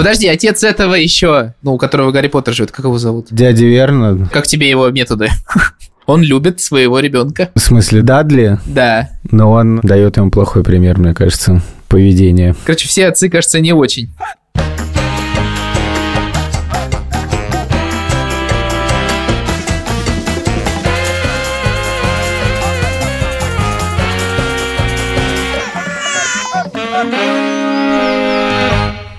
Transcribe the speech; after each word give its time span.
Подожди, 0.00 0.28
отец 0.28 0.64
этого 0.64 0.94
еще, 0.94 1.52
ну, 1.60 1.74
у 1.74 1.78
которого 1.78 2.10
Гарри 2.10 2.28
Поттер 2.28 2.54
живет, 2.54 2.70
как 2.70 2.86
его 2.86 2.96
зовут? 2.96 3.26
Дядя 3.30 3.66
Верно. 3.66 4.30
Как 4.32 4.46
тебе 4.46 4.70
его 4.70 4.88
методы? 4.88 5.28
Он 6.06 6.22
любит 6.22 6.58
своего 6.62 7.00
ребенка. 7.00 7.50
В 7.54 7.60
смысле, 7.60 8.00
Дадли? 8.00 8.58
Да. 8.64 9.10
Но 9.30 9.52
он 9.52 9.78
дает 9.82 10.16
ему 10.16 10.30
плохой 10.30 10.64
пример, 10.64 10.98
мне 10.98 11.14
кажется, 11.14 11.62
поведения. 11.86 12.56
Короче, 12.64 12.88
все 12.88 13.06
отцы, 13.08 13.28
кажется, 13.28 13.60
не 13.60 13.72
очень. 13.72 14.12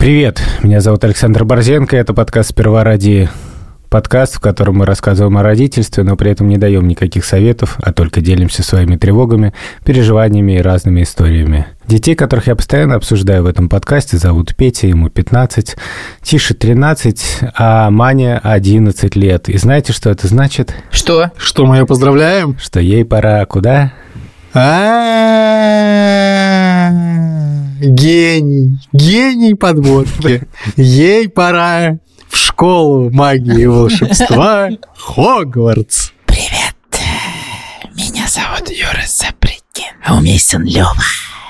Привет, 0.01 0.41
меня 0.63 0.81
зовут 0.81 1.03
Александр 1.03 1.45
Борзенко, 1.45 1.95
это 1.95 2.15
подкаст 2.15 2.49
«Сперва 2.49 2.83
ради 2.83 3.29
подкаст, 3.87 4.33
в 4.33 4.39
котором 4.39 4.77
мы 4.77 4.87
рассказываем 4.87 5.37
о 5.37 5.43
родительстве, 5.43 6.03
но 6.03 6.15
при 6.15 6.31
этом 6.31 6.47
не 6.47 6.57
даем 6.57 6.87
никаких 6.87 7.23
советов, 7.23 7.77
а 7.79 7.93
только 7.93 8.19
делимся 8.19 8.63
своими 8.63 8.97
тревогами, 8.97 9.53
переживаниями 9.85 10.53
и 10.53 10.61
разными 10.61 11.03
историями. 11.03 11.67
Детей, 11.85 12.15
которых 12.15 12.47
я 12.47 12.55
постоянно 12.55 12.95
обсуждаю 12.95 13.43
в 13.43 13.45
этом 13.45 13.69
подкасте, 13.69 14.17
зовут 14.17 14.55
Петя, 14.55 14.87
ему 14.87 15.09
15, 15.09 15.75
Тише 16.23 16.55
13, 16.55 17.41
а 17.55 17.91
Маня 17.91 18.41
11 18.41 19.15
лет. 19.15 19.49
И 19.49 19.57
знаете, 19.59 19.93
что 19.93 20.09
это 20.09 20.25
значит? 20.25 20.73
Что? 20.89 21.29
Что 21.37 21.67
мы 21.67 21.77
ее 21.77 21.85
поздравляем? 21.85 22.57
Что 22.59 22.79
ей 22.79 23.05
пора 23.05 23.45
куда? 23.45 23.93
А, 24.55 25.91
Гений, 27.81 28.77
гений 28.93 29.55
подводки. 29.55 30.43
Ей 30.77 31.27
пора 31.27 31.97
в 32.29 32.37
школу 32.37 33.09
магии 33.09 33.63
и 33.63 33.65
волшебства 33.65 34.69
Хогвартс. 34.95 36.11
Привет, 36.27 36.75
меня 37.95 38.27
зовут 38.27 38.69
Юра 38.69 39.03
Запрыкин, 39.07 39.95
а 40.05 40.15
у 40.15 40.21
меня 40.21 40.37
сын 40.37 40.63
Лёва, 40.63 40.93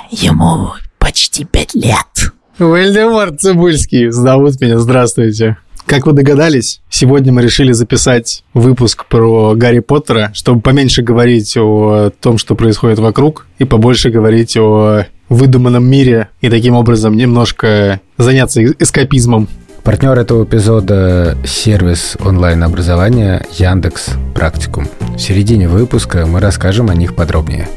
ему 0.09 0.69
почти 0.99 1.43
пять 1.43 1.75
лет. 1.75 2.31
Вальдемар 2.57 3.35
Цибульский 3.35 4.09
зовут 4.09 4.61
меня, 4.61 4.79
здравствуйте. 4.79 5.57
Как 5.85 6.05
вы 6.05 6.13
догадались, 6.13 6.79
сегодня 6.89 7.33
мы 7.33 7.41
решили 7.41 7.73
записать 7.73 8.45
выпуск 8.53 9.05
про 9.07 9.53
Гарри 9.55 9.79
Поттера, 9.79 10.31
чтобы 10.33 10.61
поменьше 10.61 11.01
говорить 11.01 11.57
о 11.57 12.11
том, 12.21 12.37
что 12.37 12.55
происходит 12.55 12.99
вокруг, 12.99 13.47
и 13.59 13.65
побольше 13.65 14.11
говорить 14.11 14.55
о 14.55 15.07
выдуманном 15.31 15.85
мире, 15.85 16.29
и 16.41 16.49
таким 16.49 16.75
образом 16.75 17.15
немножко 17.15 18.01
заняться 18.17 18.63
эскапизмом. 18.63 19.47
Партнер 19.83 20.19
этого 20.19 20.43
эпизода– 20.43 21.37
сервис 21.45 22.15
онлайн-образования 22.19 23.45
Яндекс 23.53 24.09
Практикум. 24.35 24.87
В 25.15 25.17
середине 25.17 25.67
выпуска 25.67 26.27
мы 26.27 26.39
расскажем 26.39 26.89
о 26.89 26.93
них 26.93 27.15
подробнее. 27.15 27.67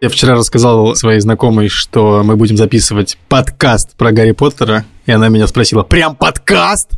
Я 0.00 0.08
вчера 0.08 0.36
рассказал 0.36 0.94
своей 0.94 1.20
знакомой, 1.20 1.68
что 1.68 2.22
мы 2.24 2.36
будем 2.36 2.56
записывать 2.56 3.18
подкаст 3.28 3.96
про 3.96 4.12
Гарри 4.12 4.30
Поттера, 4.30 4.84
и 5.04 5.12
она 5.12 5.28
меня 5.28 5.48
спросила, 5.48 5.82
прям 5.82 6.14
подкаст? 6.14 6.92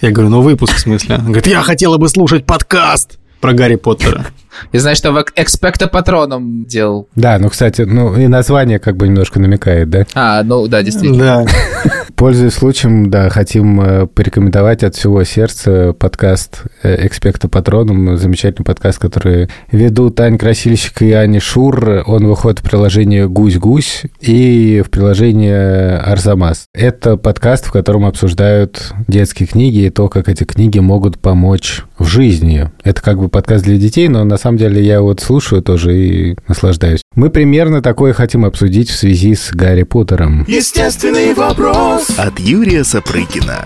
Я 0.00 0.12
говорю, 0.12 0.30
ну 0.30 0.40
выпуск 0.40 0.76
в 0.76 0.80
смысле? 0.80 1.16
Она 1.16 1.24
говорит, 1.24 1.48
я 1.48 1.62
хотела 1.62 1.98
бы 1.98 2.08
слушать 2.08 2.46
подкаст 2.46 3.18
про 3.40 3.52
Гарри 3.52 3.74
Поттера. 3.74 4.26
Я 4.72 4.80
знаю, 4.80 4.96
что 4.96 5.12
в 5.12 5.24
Экспекто 5.34 5.88
Патроном 5.88 6.64
делал. 6.64 7.08
Да, 7.16 7.38
ну, 7.38 7.48
кстати, 7.48 7.82
ну 7.82 8.16
и 8.16 8.26
название 8.26 8.78
как 8.78 8.96
бы 8.96 9.08
немножко 9.08 9.40
намекает, 9.40 9.90
да? 9.90 10.06
А, 10.14 10.42
ну 10.42 10.66
да, 10.68 10.82
действительно. 10.82 11.44
Да. 11.44 11.92
Пользуясь 12.16 12.54
случаем, 12.54 13.10
да, 13.10 13.28
хотим 13.28 13.78
э, 13.80 14.06
порекомендовать 14.06 14.82
от 14.82 14.94
всего 14.94 15.22
сердца 15.24 15.92
подкаст 15.92 16.62
э, 16.82 17.06
«Экспекта 17.06 17.48
Патроном», 17.48 18.16
замечательный 18.16 18.64
подкаст, 18.64 18.98
который 18.98 19.50
ведут 19.70 20.18
Аня 20.20 20.38
Красильщик 20.38 21.02
и 21.02 21.12
Аня 21.12 21.40
Шур. 21.40 22.04
Он 22.06 22.26
выходит 22.26 22.60
в 22.60 22.62
приложении 22.62 23.24
«Гусь-гусь» 23.24 24.04
и 24.20 24.82
в 24.86 24.90
приложении 24.90 25.52
«Арзамас». 25.52 26.64
Это 26.72 27.18
подкаст, 27.18 27.66
в 27.66 27.72
котором 27.72 28.06
обсуждают 28.06 28.94
детские 29.08 29.46
книги 29.46 29.80
и 29.80 29.90
то, 29.90 30.08
как 30.08 30.30
эти 30.30 30.44
книги 30.44 30.78
могут 30.78 31.18
помочь 31.18 31.82
в 31.98 32.06
жизни. 32.06 32.70
Это 32.82 33.02
как 33.02 33.18
бы 33.18 33.28
подкаст 33.28 33.64
для 33.64 33.76
детей, 33.76 34.08
но 34.08 34.24
на 34.24 34.38
самом 34.38 34.45
деле 34.56 34.84
я 34.84 35.00
вот 35.00 35.20
слушаю 35.20 35.62
тоже 35.62 35.96
и 35.96 36.36
наслаждаюсь. 36.46 37.00
Мы 37.14 37.30
примерно 37.30 37.82
такое 37.82 38.12
хотим 38.12 38.44
обсудить 38.44 38.90
в 38.90 38.96
связи 38.96 39.34
с 39.34 39.50
Гарри 39.52 39.82
Поттером. 39.82 40.44
Естественный 40.46 41.34
вопрос 41.34 42.10
от 42.18 42.38
Юрия 42.38 42.84
Сапрыкина. 42.84 43.64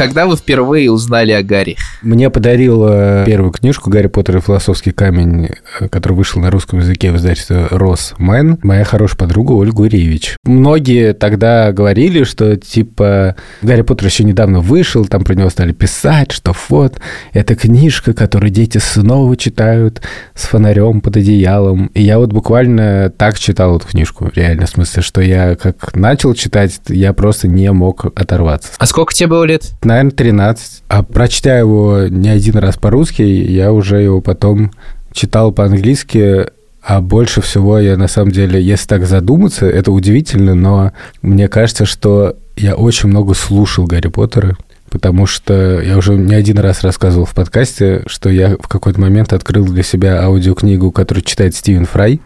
Когда 0.00 0.26
вы 0.26 0.34
впервые 0.34 0.90
узнали 0.90 1.32
о 1.32 1.42
Гарри? 1.42 1.76
Мне 2.00 2.30
подарил 2.30 2.86
э, 2.88 3.24
первую 3.26 3.52
книжку 3.52 3.90
«Гарри 3.90 4.06
Поттер 4.06 4.38
и 4.38 4.40
философский 4.40 4.92
камень», 4.92 5.50
э, 5.78 5.88
который 5.88 6.14
вышел 6.14 6.40
на 6.40 6.50
русском 6.50 6.78
языке 6.78 7.12
в 7.12 7.16
издательстве 7.16 7.66
«Рос 7.70 8.14
Мэн», 8.16 8.58
моя 8.62 8.84
хорошая 8.84 9.18
подруга 9.18 9.52
Ольга 9.52 9.74
Гуревич. 9.74 10.36
Многие 10.44 11.12
тогда 11.12 11.70
говорили, 11.72 12.24
что 12.24 12.56
типа 12.56 13.36
Гарри 13.60 13.82
Поттер 13.82 14.06
еще 14.06 14.24
недавно 14.24 14.60
вышел, 14.60 15.04
там 15.04 15.22
про 15.22 15.34
него 15.34 15.50
стали 15.50 15.72
писать, 15.72 16.32
что 16.32 16.54
вот, 16.70 16.98
это 17.34 17.54
книжка, 17.54 18.14
которую 18.14 18.48
дети 18.48 18.78
снова 18.78 19.36
читают 19.36 20.00
с 20.34 20.44
фонарем 20.44 21.02
под 21.02 21.18
одеялом. 21.18 21.88
И 21.88 22.00
я 22.00 22.18
вот 22.18 22.32
буквально 22.32 23.12
так 23.14 23.38
читал 23.38 23.76
эту 23.76 23.86
книжку, 23.86 24.30
реально, 24.34 24.64
в 24.64 24.70
смысле, 24.70 25.02
что 25.02 25.20
я 25.20 25.56
как 25.56 25.94
начал 25.94 26.32
читать, 26.32 26.80
я 26.88 27.12
просто 27.12 27.48
не 27.48 27.70
мог 27.70 28.06
оторваться. 28.18 28.70
А 28.78 28.86
сколько 28.86 29.12
тебе 29.12 29.26
было 29.26 29.44
лет? 29.44 29.72
Наверное, 29.90 30.12
13. 30.12 30.82
А 30.86 31.02
прочтя 31.02 31.58
его 31.58 32.06
не 32.08 32.28
один 32.28 32.58
раз 32.58 32.76
по-русски, 32.76 33.22
я 33.22 33.72
уже 33.72 34.00
его 34.00 34.20
потом 34.20 34.70
читал 35.12 35.50
по-английски, 35.50 36.46
а 36.80 37.00
больше 37.00 37.40
всего 37.40 37.76
я, 37.80 37.96
на 37.96 38.06
самом 38.06 38.30
деле, 38.30 38.62
если 38.62 38.86
так 38.86 39.04
задуматься, 39.04 39.66
это 39.66 39.90
удивительно, 39.90 40.54
но 40.54 40.92
мне 41.22 41.48
кажется, 41.48 41.86
что 41.86 42.36
я 42.56 42.76
очень 42.76 43.08
много 43.08 43.34
слушал 43.34 43.86
Гарри 43.86 44.06
Поттера, 44.06 44.56
потому 44.90 45.26
что 45.26 45.80
я 45.80 45.98
уже 45.98 46.14
не 46.14 46.36
один 46.36 46.60
раз 46.60 46.84
рассказывал 46.84 47.24
в 47.26 47.34
подкасте, 47.34 48.04
что 48.06 48.30
я 48.30 48.56
в 48.60 48.68
какой-то 48.68 49.00
момент 49.00 49.32
открыл 49.32 49.64
для 49.64 49.82
себя 49.82 50.22
аудиокнигу, 50.22 50.92
которую 50.92 51.24
читает 51.24 51.56
Стивен 51.56 51.86
Фрай. 51.86 52.20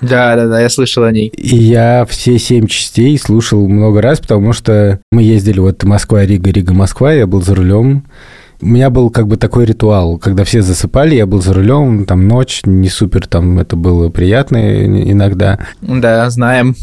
Да, 0.00 0.36
да, 0.36 0.46
да, 0.46 0.60
я 0.60 0.68
слышал 0.68 1.04
о 1.04 1.12
ней. 1.12 1.28
И 1.28 1.56
я 1.56 2.04
все 2.08 2.38
семь 2.38 2.66
частей 2.66 3.18
слушал 3.18 3.66
много 3.68 4.02
раз, 4.02 4.20
потому 4.20 4.52
что 4.52 5.00
мы 5.10 5.22
ездили 5.22 5.58
вот 5.60 5.82
Москва-Рига, 5.82 6.50
Рига-Москва, 6.50 7.12
я 7.12 7.26
был 7.26 7.42
за 7.42 7.54
рулем. 7.54 8.04
У 8.60 8.66
меня 8.66 8.88
был 8.88 9.10
как 9.10 9.26
бы 9.28 9.36
такой 9.36 9.66
ритуал, 9.66 10.16
когда 10.18 10.44
все 10.44 10.62
засыпали, 10.62 11.14
я 11.14 11.26
был 11.26 11.42
за 11.42 11.52
рулем, 11.52 12.06
там 12.06 12.26
ночь, 12.26 12.62
не 12.64 12.88
супер, 12.88 13.26
там 13.26 13.58
это 13.58 13.76
было 13.76 14.08
приятно 14.08 14.86
иногда. 15.10 15.58
Да, 15.82 16.28
знаем. 16.30 16.74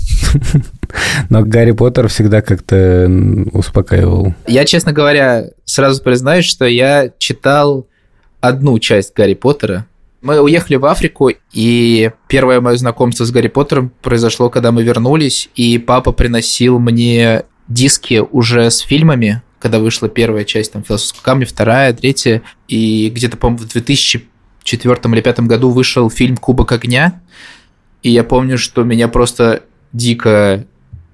Но 1.30 1.42
Гарри 1.42 1.72
Поттер 1.72 2.08
всегда 2.10 2.42
как-то 2.42 3.12
успокаивал. 3.54 4.36
Я, 4.48 4.66
честно 4.66 4.94
говоря, 4.94 5.46
сразу 5.66 6.04
признаюсь, 6.04 6.46
что 6.46 6.66
я 6.66 7.10
читал 7.18 7.88
одну 8.40 8.78
часть 8.78 9.16
Гарри 9.16 9.34
Поттера, 9.34 9.88
мы 10.24 10.40
уехали 10.40 10.78
в 10.78 10.86
Африку, 10.86 11.32
и 11.52 12.12
первое 12.28 12.62
мое 12.62 12.78
знакомство 12.78 13.26
с 13.26 13.32
Гарри 13.32 13.50
Поттером 13.50 13.92
произошло, 14.02 14.50
когда 14.50 14.72
мы 14.72 14.82
вернулись, 14.84 15.50
и 15.56 15.78
папа 15.78 16.14
приносил 16.14 16.80
мне 16.80 17.44
диски 17.68 18.24
уже 18.32 18.72
с 18.72 18.80
фильмами, 18.80 19.42
когда 19.60 19.80
вышла 19.80 20.10
первая 20.10 20.46
часть 20.46 20.72
там 20.72 20.84
«Философского 20.84 21.22
камня», 21.24 21.46
вторая, 21.46 21.94
третья, 21.94 22.42
и 22.68 23.10
где-то, 23.14 23.38
по-моему, 23.38 23.66
в 23.66 23.72
2004 23.72 24.92
или 24.92 25.22
2005 25.22 25.40
году 25.42 25.70
вышел 25.70 26.10
фильм 26.10 26.38
«Кубок 26.38 26.72
огня», 26.72 27.22
и 28.02 28.10
я 28.10 28.24
помню, 28.24 28.58
что 28.58 28.84
меня 28.84 29.08
просто 29.08 29.64
дико, 29.94 30.66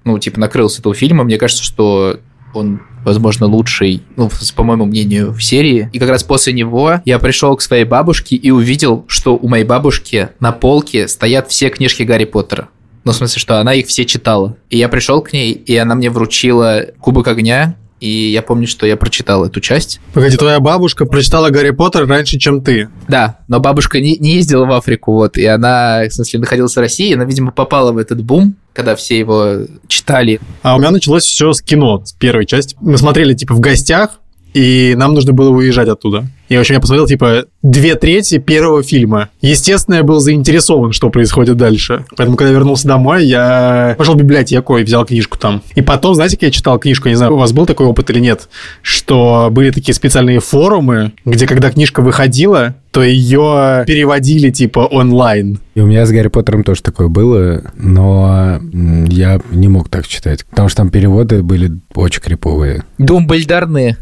ну, 0.04 0.18
типа, 0.18 0.40
накрыл 0.40 0.68
с 0.68 0.78
этого 0.78 0.94
фильма. 0.94 1.24
Мне 1.24 1.38
кажется, 1.38 1.62
что 1.62 2.20
он, 2.52 2.82
возможно, 3.04 3.46
лучший, 3.46 4.02
ну, 4.16 4.30
по 4.56 4.62
моему 4.62 4.84
мнению, 4.84 5.32
в 5.32 5.42
серии. 5.42 5.90
И 5.92 5.98
как 5.98 6.08
раз 6.08 6.22
после 6.22 6.52
него 6.52 7.00
я 7.04 7.18
пришел 7.18 7.56
к 7.56 7.62
своей 7.62 7.84
бабушке 7.84 8.36
и 8.36 8.50
увидел, 8.50 9.04
что 9.08 9.36
у 9.36 9.48
моей 9.48 9.64
бабушки 9.64 10.28
на 10.40 10.52
полке 10.52 11.08
стоят 11.08 11.48
все 11.48 11.68
книжки 11.70 12.02
Гарри 12.02 12.24
Поттера. 12.24 12.68
Ну, 13.04 13.12
в 13.12 13.16
смысле, 13.16 13.40
что 13.40 13.58
она 13.60 13.74
их 13.74 13.86
все 13.86 14.04
читала. 14.04 14.56
И 14.68 14.76
я 14.76 14.88
пришел 14.88 15.22
к 15.22 15.32
ней, 15.32 15.52
и 15.52 15.76
она 15.76 15.94
мне 15.94 16.10
вручила 16.10 16.86
Кубок 17.00 17.28
огня, 17.28 17.76
и 18.00 18.30
я 18.30 18.42
помню, 18.42 18.66
что 18.66 18.86
я 18.86 18.96
прочитал 18.96 19.44
эту 19.44 19.60
часть. 19.60 20.00
Погоди, 20.12 20.36
твоя 20.36 20.58
бабушка 20.58 21.04
прочитала 21.04 21.50
Гарри 21.50 21.70
Поттер 21.70 22.06
раньше, 22.06 22.38
чем 22.38 22.62
ты. 22.62 22.88
Да, 23.08 23.38
но 23.48 23.60
бабушка 23.60 24.00
не, 24.00 24.16
не 24.16 24.34
ездила 24.34 24.64
в 24.64 24.72
Африку, 24.72 25.12
вот, 25.12 25.36
и 25.36 25.44
она, 25.44 26.02
в 26.08 26.12
смысле, 26.12 26.40
находилась 26.40 26.74
в 26.74 26.78
России, 26.80 27.14
она, 27.14 27.24
видимо, 27.24 27.52
попала 27.52 27.92
в 27.92 27.98
этот 27.98 28.22
бум, 28.22 28.56
когда 28.72 28.96
все 28.96 29.18
его 29.18 29.66
читали. 29.86 30.40
А 30.62 30.76
у 30.76 30.78
меня 30.78 30.90
началось 30.90 31.24
все 31.24 31.52
с 31.52 31.60
кино, 31.60 32.02
с 32.04 32.12
первой 32.12 32.46
части. 32.46 32.76
Мы 32.80 32.96
смотрели, 32.98 33.34
типа, 33.34 33.54
в 33.54 33.60
гостях, 33.60 34.20
и 34.54 34.94
нам 34.96 35.14
нужно 35.14 35.32
было 35.32 35.50
уезжать 35.50 35.88
оттуда. 35.88 36.26
И, 36.50 36.56
в 36.56 36.60
общем, 36.60 36.74
я 36.74 36.80
посмотрел, 36.80 37.06
типа, 37.06 37.44
две 37.62 37.94
трети 37.94 38.38
первого 38.38 38.82
фильма. 38.82 39.28
Естественно, 39.40 39.94
я 39.94 40.02
был 40.02 40.18
заинтересован, 40.18 40.90
что 40.92 41.08
происходит 41.08 41.56
дальше. 41.56 42.04
Поэтому, 42.16 42.36
когда 42.36 42.52
вернулся 42.52 42.88
домой, 42.88 43.24
я 43.24 43.94
пошел 43.96 44.14
в 44.14 44.18
библиотеку 44.18 44.76
и 44.76 44.82
взял 44.82 45.06
книжку 45.06 45.38
там. 45.38 45.62
И 45.76 45.80
потом, 45.80 46.16
знаете, 46.16 46.36
как 46.36 46.42
я 46.42 46.50
читал 46.50 46.80
книжку, 46.80 47.08
не 47.08 47.14
знаю, 47.14 47.34
у 47.34 47.38
вас 47.38 47.52
был 47.52 47.66
такой 47.66 47.86
опыт 47.86 48.10
или 48.10 48.18
нет, 48.18 48.48
что 48.82 49.48
были 49.52 49.70
такие 49.70 49.94
специальные 49.94 50.40
форумы, 50.40 51.12
где, 51.24 51.46
когда 51.46 51.70
книжка 51.70 52.00
выходила, 52.02 52.74
то 52.90 53.00
ее 53.00 53.84
переводили, 53.86 54.50
типа, 54.50 54.80
онлайн. 54.80 55.60
И 55.76 55.80
у 55.80 55.86
меня 55.86 56.04
с 56.04 56.10
Гарри 56.10 56.26
Поттером 56.26 56.64
тоже 56.64 56.82
такое 56.82 57.06
было, 57.06 57.62
но 57.76 58.60
я 58.72 59.40
не 59.52 59.68
мог 59.68 59.88
так 59.88 60.08
читать, 60.08 60.44
потому 60.46 60.68
что 60.68 60.78
там 60.78 60.90
переводы 60.90 61.44
были 61.44 61.70
очень 61.94 62.20
криповые. 62.20 62.82
Думбальдарные. 62.98 63.98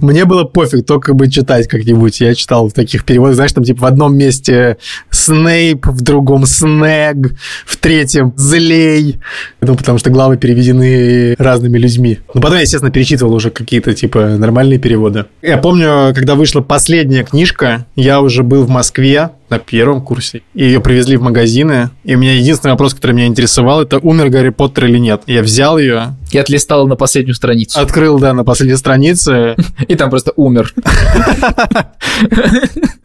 Мне 0.00 0.24
было 0.24 0.44
пофиг, 0.44 0.86
только 0.86 1.14
бы 1.14 1.30
читать 1.30 1.68
как-нибудь. 1.68 2.20
Я 2.20 2.34
читал 2.34 2.68
в 2.68 2.72
таких 2.72 3.04
переводах, 3.04 3.36
знаешь, 3.36 3.52
там 3.52 3.64
типа 3.64 3.82
в 3.82 3.84
одном 3.86 4.16
месте 4.16 4.76
Снейп, 5.10 5.86
в 5.86 6.00
другом 6.02 6.46
Снег, 6.46 7.34
в 7.64 7.76
третьем 7.76 8.32
Злей. 8.36 9.20
Ну, 9.60 9.74
потому 9.74 9.98
что 9.98 10.10
главы 10.10 10.36
переведены 10.36 11.34
разными 11.38 11.78
людьми. 11.78 12.18
Ну, 12.34 12.40
потом 12.40 12.56
я, 12.56 12.62
естественно, 12.62 12.92
перечитывал 12.92 13.34
уже 13.34 13.50
какие-то 13.50 13.94
типа 13.94 14.36
нормальные 14.36 14.78
переводы. 14.78 15.26
Я 15.42 15.58
помню, 15.58 16.12
когда 16.14 16.34
вышла 16.34 16.60
последняя 16.60 17.24
книжка, 17.24 17.86
я 17.96 18.20
уже 18.20 18.42
был 18.42 18.64
в 18.64 18.68
Москве, 18.68 19.30
на 19.48 19.58
первом 19.58 20.00
курсе. 20.02 20.42
И 20.54 20.64
ее 20.64 20.80
привезли 20.80 21.16
в 21.16 21.22
магазины. 21.22 21.90
И 22.04 22.14
у 22.14 22.18
меня 22.18 22.34
единственный 22.34 22.72
вопрос, 22.72 22.94
который 22.94 23.12
меня 23.12 23.26
интересовал, 23.26 23.82
это 23.82 23.98
умер 23.98 24.30
Гарри 24.30 24.50
Поттер 24.50 24.86
или 24.86 24.98
нет. 24.98 25.22
Я 25.26 25.42
взял 25.42 25.78
ее, 25.78 26.16
И 26.30 26.38
отлистал 26.38 26.86
на 26.86 26.96
последнюю 26.96 27.34
страницу. 27.34 27.78
открыл, 27.78 28.18
да, 28.18 28.32
на 28.32 28.44
последней 28.44 28.76
странице. 28.76 29.56
И 29.88 29.94
там 29.94 30.10
просто 30.10 30.32
умер. 30.36 30.74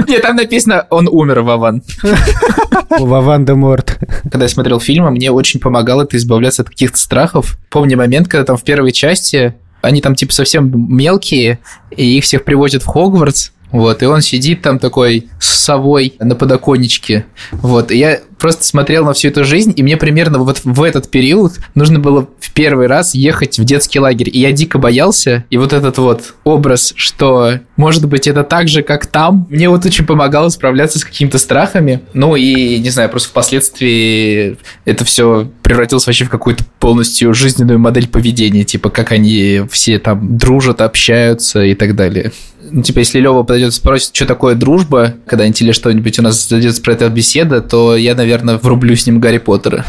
Нет, 0.08 0.22
там 0.24 0.36
написано 0.36 0.88
«Он 0.90 1.08
умер, 1.08 1.42
Вован». 1.42 1.84
Вован 3.00 3.46
де 3.46 3.54
Морт. 3.54 4.00
Когда 4.24 4.46
я 4.46 4.50
смотрел 4.50 4.80
фильм, 4.80 5.06
мне 5.06 5.32
очень 5.32 5.60
помогало 5.60 6.04
это 6.04 6.18
избавляться 6.18 6.64
от 6.64 6.70
каких-то 6.70 6.98
страхов. 6.98 7.58
Помню 7.70 7.98
момент, 7.98 8.28
когда 8.28 8.44
там 8.44 8.58
в 8.58 8.64
первой 8.64 8.92
части 8.92 9.56
они 9.82 10.02
там 10.02 10.16
типа 10.16 10.34
совсем 10.34 10.72
мелкие, 10.96 11.60
и 11.96 12.18
их 12.18 12.24
всех 12.24 12.44
привозят 12.44 12.84
в 12.84 12.88
Хогвартс, 12.88 13.52
вот, 13.71 14.03
и 14.03 14.06
он 14.06 14.21
сидит 14.21 14.62
там 14.62 14.79
такой 14.79 15.29
с 15.39 15.47
совой 15.62 16.13
на 16.19 16.35
подоконничке. 16.35 17.25
Вот, 17.51 17.91
и 17.91 17.97
я 17.97 18.19
просто 18.38 18.63
смотрел 18.63 19.06
на 19.06 19.13
всю 19.13 19.29
эту 19.29 19.45
жизнь, 19.45 19.71
и 19.75 19.83
мне 19.83 19.97
примерно 19.97 20.39
вот 20.39 20.62
в 20.63 20.81
этот 20.81 21.09
период 21.09 21.53
нужно 21.75 22.00
было 22.00 22.27
в 22.39 22.51
первый 22.53 22.88
раз 22.88 23.13
ехать 23.13 23.59
в 23.59 23.63
детский 23.63 24.00
лагерь. 24.00 24.29
И 24.33 24.39
я 24.39 24.51
дико 24.51 24.79
боялся, 24.79 25.45
и 25.50 25.57
вот 25.57 25.73
этот 25.73 26.00
вот 26.00 26.33
образ, 26.44 26.94
что 26.95 27.59
может 27.77 28.07
быть 28.07 28.27
это 28.27 28.44
так 28.44 28.68
же, 28.68 28.81
как 28.81 29.06
там, 29.06 29.47
мне 29.50 29.69
вот 29.69 29.85
очень 29.85 30.06
помогало 30.06 30.50
справляться 30.50 31.00
с 31.00 31.06
какими-то 31.06 31.38
страхами. 31.38 32.01
Ну 32.13 32.35
и, 32.35 32.79
не 32.79 32.89
знаю, 32.89 33.09
просто 33.09 33.29
впоследствии 33.29 34.57
это 34.85 35.06
все 35.06 35.50
превратилось 35.62 36.07
вообще 36.07 36.25
в 36.25 36.29
какую-то 36.29 36.65
полностью 36.79 37.33
жизненную 37.33 37.79
модель 37.79 38.07
поведения, 38.07 38.63
типа 38.63 38.89
как 38.89 39.12
они 39.12 39.62
все 39.69 40.00
там 40.00 40.38
дружат, 40.38 40.81
общаются 40.81 41.63
и 41.63 41.75
так 41.75 41.95
далее 41.95 42.31
ну, 42.71 42.81
типа, 42.81 43.00
если 43.00 43.19
Лева 43.19 43.44
подойдет 43.44 43.69
и 43.69 43.75
спросит, 43.75 44.15
что 44.15 44.25
такое 44.25 44.56
дружба, 44.56 45.13
когда-нибудь 45.25 45.62
или 45.62 45.71
что-нибудь 45.71 46.19
у 46.19 46.21
нас 46.21 46.47
зайдет 46.47 46.81
про 46.81 46.94
это 46.94 47.09
беседа, 47.09 47.62
то 47.62 47.95
я, 47.95 48.15
наверное, 48.15 48.57
врублю 48.57 48.95
с 48.95 49.06
ним 49.06 49.19
Гарри 49.19 49.38
Поттера. 49.38 49.85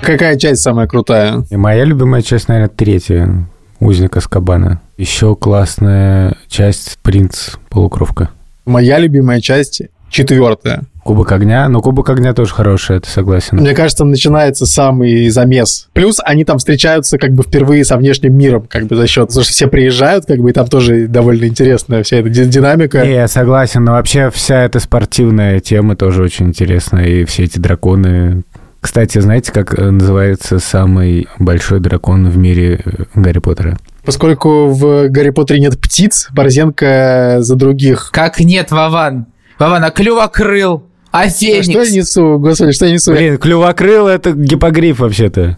Какая 0.00 0.38
часть 0.38 0.62
самая 0.62 0.86
крутая? 0.86 1.44
И 1.50 1.56
моя 1.56 1.84
любимая 1.84 2.22
часть, 2.22 2.48
наверное, 2.48 2.68
третья. 2.68 3.48
Узник 3.80 4.16
Аскабана. 4.16 4.80
Еще 4.96 5.34
классная 5.34 6.36
часть 6.48 6.98
Принц 7.02 7.56
Полукровка. 7.68 8.30
Моя 8.64 8.98
любимая 8.98 9.40
часть 9.40 9.82
четвертая. 10.08 10.84
Кубок 11.06 11.32
огня. 11.32 11.68
Но 11.68 11.80
Кубок 11.80 12.10
огня 12.10 12.34
тоже 12.34 12.52
хороший, 12.52 12.98
это 12.98 13.08
согласен. 13.08 13.56
Мне 13.58 13.72
кажется, 13.74 14.04
начинается 14.04 14.66
самый 14.66 15.28
замес. 15.30 15.88
Плюс 15.94 16.20
они 16.24 16.44
там 16.44 16.58
встречаются 16.58 17.16
как 17.18 17.32
бы 17.32 17.42
впервые 17.42 17.84
со 17.84 17.96
внешним 17.96 18.36
миром, 18.36 18.66
как 18.68 18.86
бы 18.86 18.96
за 18.96 19.06
счет, 19.06 19.28
потому 19.28 19.44
что 19.44 19.52
все 19.52 19.68
приезжают, 19.68 20.26
как 20.26 20.38
бы, 20.40 20.50
и 20.50 20.52
там 20.52 20.66
тоже 20.66 21.06
довольно 21.06 21.46
интересная 21.46 22.02
вся 22.02 22.18
эта 22.18 22.28
ди- 22.28 22.44
динамика. 22.44 23.04
Не, 23.06 23.14
я 23.14 23.28
согласен, 23.28 23.84
но 23.84 23.92
вообще 23.92 24.30
вся 24.30 24.64
эта 24.64 24.80
спортивная 24.80 25.60
тема 25.60 25.96
тоже 25.96 26.22
очень 26.22 26.46
интересная, 26.48 27.06
и 27.06 27.24
все 27.24 27.44
эти 27.44 27.58
драконы. 27.58 28.42
Кстати, 28.80 29.18
знаете, 29.18 29.50
как 29.52 29.76
э, 29.78 29.90
называется 29.90 30.58
самый 30.58 31.26
большой 31.38 31.80
дракон 31.80 32.28
в 32.28 32.36
мире 32.36 32.80
э, 32.84 32.90
Гарри 33.14 33.38
Поттера? 33.40 33.78
Поскольку 34.04 34.68
в 34.68 35.08
Гарри 35.08 35.30
Поттере 35.30 35.58
нет 35.60 35.80
птиц, 35.80 36.28
Борзенко 36.32 37.38
за 37.40 37.56
других. 37.56 38.10
Как 38.12 38.38
нет, 38.38 38.70
Вован? 38.70 39.26
Вован, 39.58 39.82
а 39.84 39.90
клювокрыл? 39.90 40.84
А 41.16 41.22
А 41.22 41.30
Что 41.30 41.46
я 41.46 41.62
Феникс? 41.62 41.92
несу? 41.92 42.38
Господи, 42.38 42.72
что 42.72 42.84
я 42.84 42.92
несу? 42.92 43.12
Блин, 43.12 43.38
клювокрыл— 43.38 44.06
это 44.08 44.32
гипогриф 44.32 44.98
вообще-то. 44.98 45.56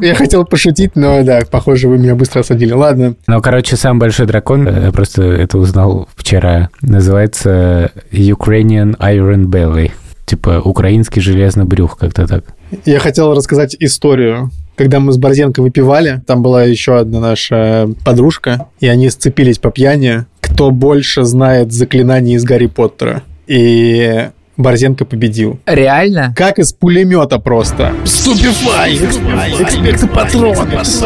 Я 0.00 0.16
хотел 0.16 0.44
пошутить, 0.44 0.96
но 0.96 1.22
да, 1.22 1.42
похоже, 1.48 1.86
вы 1.86 1.98
меня 1.98 2.16
быстро 2.16 2.40
осадили. 2.40 2.72
Ладно. 2.72 3.14
Ну, 3.28 3.40
короче, 3.40 3.76
самый 3.76 4.00
большой 4.00 4.26
дракон, 4.26 4.66
э, 4.66 4.86
я 4.86 4.90
просто 4.92 5.22
это 5.22 5.58
узнал 5.58 6.08
вчера, 6.16 6.70
называется 6.82 7.92
Ukrainian 8.10 8.98
Iron 8.98 9.44
Belly. 9.44 9.92
Типа 10.26 10.60
украинский 10.64 11.22
железный 11.22 11.66
брюх, 11.66 11.96
как-то 11.96 12.26
так. 12.26 12.44
Я 12.84 12.98
хотел 12.98 13.32
рассказать 13.32 13.76
историю. 13.78 14.50
Когда 14.74 14.98
мы 14.98 15.12
с 15.12 15.18
Борзенко 15.18 15.62
выпивали, 15.62 16.20
там 16.26 16.42
была 16.42 16.64
еще 16.64 16.98
одна 16.98 17.20
наша 17.20 17.90
подружка, 18.04 18.66
и 18.80 18.88
они 18.88 19.08
сцепились 19.10 19.58
по 19.58 19.70
пьяни, 19.70 20.24
кто 20.40 20.72
больше 20.72 21.22
знает 21.22 21.72
заклинаний 21.72 22.34
из 22.34 22.42
Гарри 22.42 22.66
Поттера. 22.66 23.22
И 23.46 24.30
Борзенко 24.56 25.04
победил. 25.04 25.58
Реально? 25.66 26.32
Как 26.36 26.58
из 26.58 26.72
пулемета 26.72 27.38
просто. 27.38 27.92
Ступифай! 28.04 28.96
Экспекты 28.96 30.06
Патронус! 30.06 31.04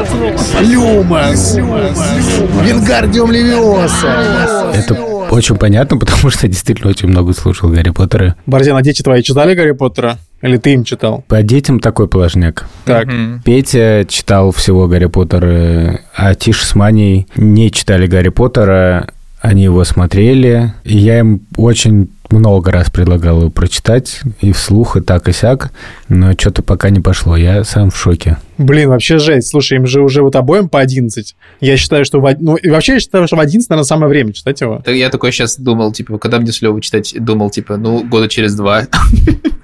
Люмас! 0.61 1.56
Вингардиум 1.56 3.33
Левиоса! 3.33 4.73
Это 4.75 4.95
очень 5.31 5.56
понятно, 5.56 5.99
потому 5.99 6.31
что 6.31 6.47
я 6.47 6.53
действительно 6.53 6.91
очень 6.91 7.09
много 7.09 7.33
слушал 7.33 7.71
Гарри 7.71 7.91
Поттера. 7.91 8.37
Борзен, 8.47 8.77
а 8.77 8.83
дети 8.83 9.03
твои 9.03 9.23
читали 9.23 9.55
Гарри 9.55 9.73
Поттера? 9.73 10.19
Или 10.41 10.56
ты 10.56 10.75
им 10.75 10.85
читал? 10.85 11.25
По 11.27 11.43
детям 11.43 11.81
такой 11.81 12.06
положняк. 12.09 12.67
Так. 12.85 13.06
Мгм. 13.06 13.43
Петя 13.44 14.05
читал 14.09 14.53
всего 14.53 14.87
Гарри 14.87 15.06
Поттера, 15.06 16.01
а 16.17 16.35
Тиш 16.35 16.65
с 16.65 16.75
Маней 16.75 17.27
не 17.35 17.73
читали 17.73 18.06
Гарри 18.06 18.29
Поттера, 18.29 19.09
они 19.40 19.64
его 19.64 19.85
смотрели, 19.85 20.75
и 20.85 20.96
я 20.96 21.20
им 21.20 21.43
очень 21.56 22.08
много 22.31 22.73
раз 22.73 22.90
предлагал 22.90 23.40
его 23.40 23.50
прочитать, 23.50 24.20
и 24.40 24.52
вслух, 24.52 24.96
и 24.96 25.00
так, 25.00 25.29
и 25.29 25.32
сяк, 25.32 25.73
но 26.08 26.32
что-то 26.32 26.62
пока 26.62 26.90
не 26.90 27.00
пошло, 27.00 27.37
я 27.37 27.64
сам 27.64 27.90
в 27.90 27.96
шоке. 27.96 28.36
Блин, 28.58 28.89
вообще 28.89 29.19
жесть. 29.19 29.48
Слушай, 29.48 29.79
им 29.79 29.86
же 29.86 30.03
уже 30.03 30.22
вот 30.22 30.36
обоим 30.36 30.69
по 30.69 30.81
11. 30.81 31.36
Я 31.60 31.77
считаю, 31.77 32.05
что... 32.05 32.20
В... 32.20 32.36
Ну, 32.39 32.56
и 32.56 32.69
вообще 32.69 32.94
я 32.94 33.01
считаю, 33.01 33.27
что 33.27 33.36
в 33.36 33.41
11, 33.41 33.70
наверное, 33.70 33.86
самое 33.86 34.08
время 34.08 34.32
читать 34.32 34.60
его. 34.60 34.82
Так 34.84 34.94
Я 34.94 35.08
такой 35.08 35.32
сейчас 35.32 35.58
думал, 35.58 35.93
типа, 35.93 36.19
когда 36.19 36.39
мне 36.39 36.53
с 36.53 36.60
Левой 36.60 36.81
читать, 36.81 37.15
думал, 37.19 37.51
типа, 37.51 37.77
ну, 37.77 38.05
года 38.05 38.29
через 38.29 38.55
два. 38.55 38.82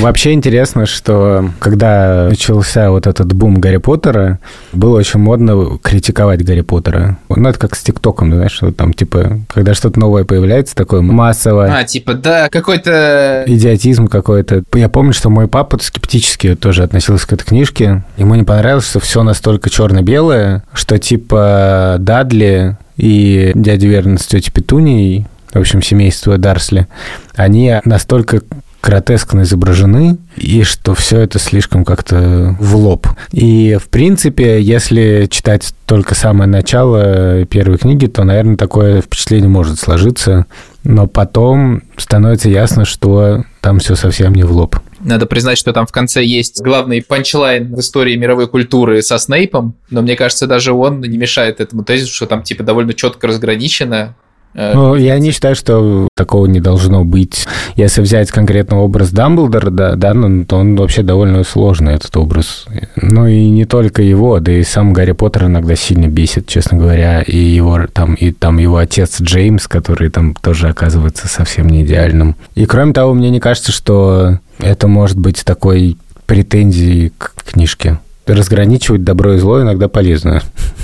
Вообще 0.00 0.32
интересно, 0.32 0.86
что 0.86 1.50
когда 1.58 2.28
начался 2.30 2.90
вот 2.90 3.06
этот 3.06 3.32
бум 3.32 3.60
Гарри 3.60 3.78
Поттера, 3.78 4.38
было 4.72 4.98
очень 4.98 5.20
модно 5.20 5.78
критиковать 5.82 6.44
Гарри 6.44 6.62
Поттера. 6.62 7.18
Ну, 7.28 7.48
это 7.48 7.58
как 7.58 7.74
с 7.74 7.82
ТикТоком, 7.82 8.32
знаешь, 8.32 8.52
что 8.52 8.70
там, 8.72 8.92
типа, 8.92 9.40
когда 9.48 9.74
что-то 9.74 9.98
новое 9.98 10.24
появляется, 10.24 10.74
такое 10.74 11.02
массовое, 11.02 11.74
А, 11.74 11.84
типа, 11.84 12.14
да, 12.14 12.48
какой-то... 12.48 13.44
идиотизм 13.46 14.08
какой-то. 14.08 14.62
Я 14.74 14.88
помню, 14.88 15.12
что 15.12 15.30
мой 15.30 15.48
папа 15.48 15.78
скептически 15.80 16.54
тоже 16.54 16.82
относился 16.84 17.26
к 17.26 17.32
этой 17.32 17.44
книжке. 17.44 18.04
Ему 18.16 18.34
не 18.34 18.44
понравилось, 18.44 18.88
что 18.88 19.00
все 19.00 19.22
настолько 19.22 19.70
черно-белое, 19.70 20.62
что 20.72 20.98
типа 20.98 21.96
Дадли 21.98 22.76
и 22.96 23.52
дядя 23.54 23.86
Верн 23.86 24.18
с 24.18 24.26
тетей 24.26 24.52
Петунией, 24.52 25.26
в 25.52 25.56
общем, 25.56 25.82
семейство 25.82 26.38
Дарсли, 26.38 26.86
они 27.34 27.80
настолько 27.84 28.42
гротескно 28.82 29.42
изображены, 29.42 30.18
и 30.36 30.64
что 30.64 30.94
все 30.94 31.20
это 31.20 31.38
слишком 31.38 31.84
как-то 31.84 32.56
в 32.58 32.74
лоб. 32.74 33.06
И, 33.30 33.78
в 33.80 33.88
принципе, 33.88 34.60
если 34.60 35.28
читать 35.30 35.72
только 35.86 36.14
самое 36.14 36.50
начало 36.50 37.44
первой 37.46 37.78
книги, 37.78 38.06
то, 38.06 38.24
наверное, 38.24 38.56
такое 38.56 39.00
впечатление 39.00 39.48
может 39.48 39.78
сложиться, 39.78 40.46
но 40.82 41.06
потом 41.06 41.82
становится 41.96 42.48
ясно, 42.48 42.84
что 42.84 43.44
там 43.60 43.78
все 43.78 43.94
совсем 43.94 44.34
не 44.34 44.42
в 44.42 44.50
лоб. 44.50 44.76
Надо 44.98 45.26
признать, 45.26 45.58
что 45.58 45.72
там 45.72 45.86
в 45.86 45.92
конце 45.92 46.24
есть 46.24 46.60
главный 46.60 47.02
панчлайн 47.02 47.72
в 47.72 47.78
истории 47.78 48.16
мировой 48.16 48.48
культуры 48.48 49.00
со 49.02 49.18
Снейпом, 49.18 49.74
но 49.90 50.02
мне 50.02 50.16
кажется, 50.16 50.48
даже 50.48 50.72
он 50.72 51.00
не 51.00 51.18
мешает 51.18 51.60
этому 51.60 51.84
тезису, 51.84 52.12
что 52.12 52.26
там, 52.26 52.42
типа, 52.42 52.64
довольно 52.64 52.94
четко 52.94 53.28
разграничено, 53.28 54.16
Ну, 54.54 54.94
я 54.94 55.18
не 55.18 55.30
считаю, 55.30 55.54
что 55.54 56.08
такого 56.14 56.46
не 56.46 56.60
должно 56.60 57.04
быть. 57.04 57.46
Если 57.76 58.02
взять 58.02 58.30
конкретно 58.30 58.80
образ 58.80 59.10
Дамблдора, 59.10 59.70
да, 59.70 59.96
да, 59.96 60.12
ну, 60.12 60.44
то 60.44 60.56
он 60.56 60.76
вообще 60.76 61.02
довольно 61.02 61.42
сложный, 61.44 61.94
этот 61.94 62.14
образ. 62.16 62.66
Ну, 62.96 63.26
и 63.26 63.48
не 63.48 63.64
только 63.64 64.02
его, 64.02 64.40
да 64.40 64.52
и 64.52 64.62
сам 64.62 64.92
Гарри 64.92 65.12
Поттер 65.12 65.46
иногда 65.46 65.74
сильно 65.74 66.06
бесит, 66.06 66.46
честно 66.46 66.78
говоря. 66.78 67.22
И 67.22 67.36
его 67.36 67.80
там, 67.92 68.14
и 68.14 68.32
там 68.32 68.58
его 68.58 68.76
отец 68.76 69.20
Джеймс, 69.20 69.66
который 69.68 70.10
там 70.10 70.34
тоже 70.34 70.68
оказывается 70.68 71.28
совсем 71.28 71.68
не 71.68 71.82
идеальным. 71.82 72.36
И 72.54 72.66
кроме 72.66 72.92
того, 72.92 73.14
мне 73.14 73.30
не 73.30 73.40
кажется, 73.40 73.72
что 73.72 74.38
это 74.58 74.86
может 74.86 75.18
быть 75.18 75.44
такой 75.44 75.96
претензией 76.26 77.12
к 77.16 77.34
книжке. 77.44 77.98
Разграничивать 78.26 79.02
добро 79.04 79.34
и 79.34 79.38
зло 79.38 79.62
иногда 79.62 79.88
полезно. 79.88 80.42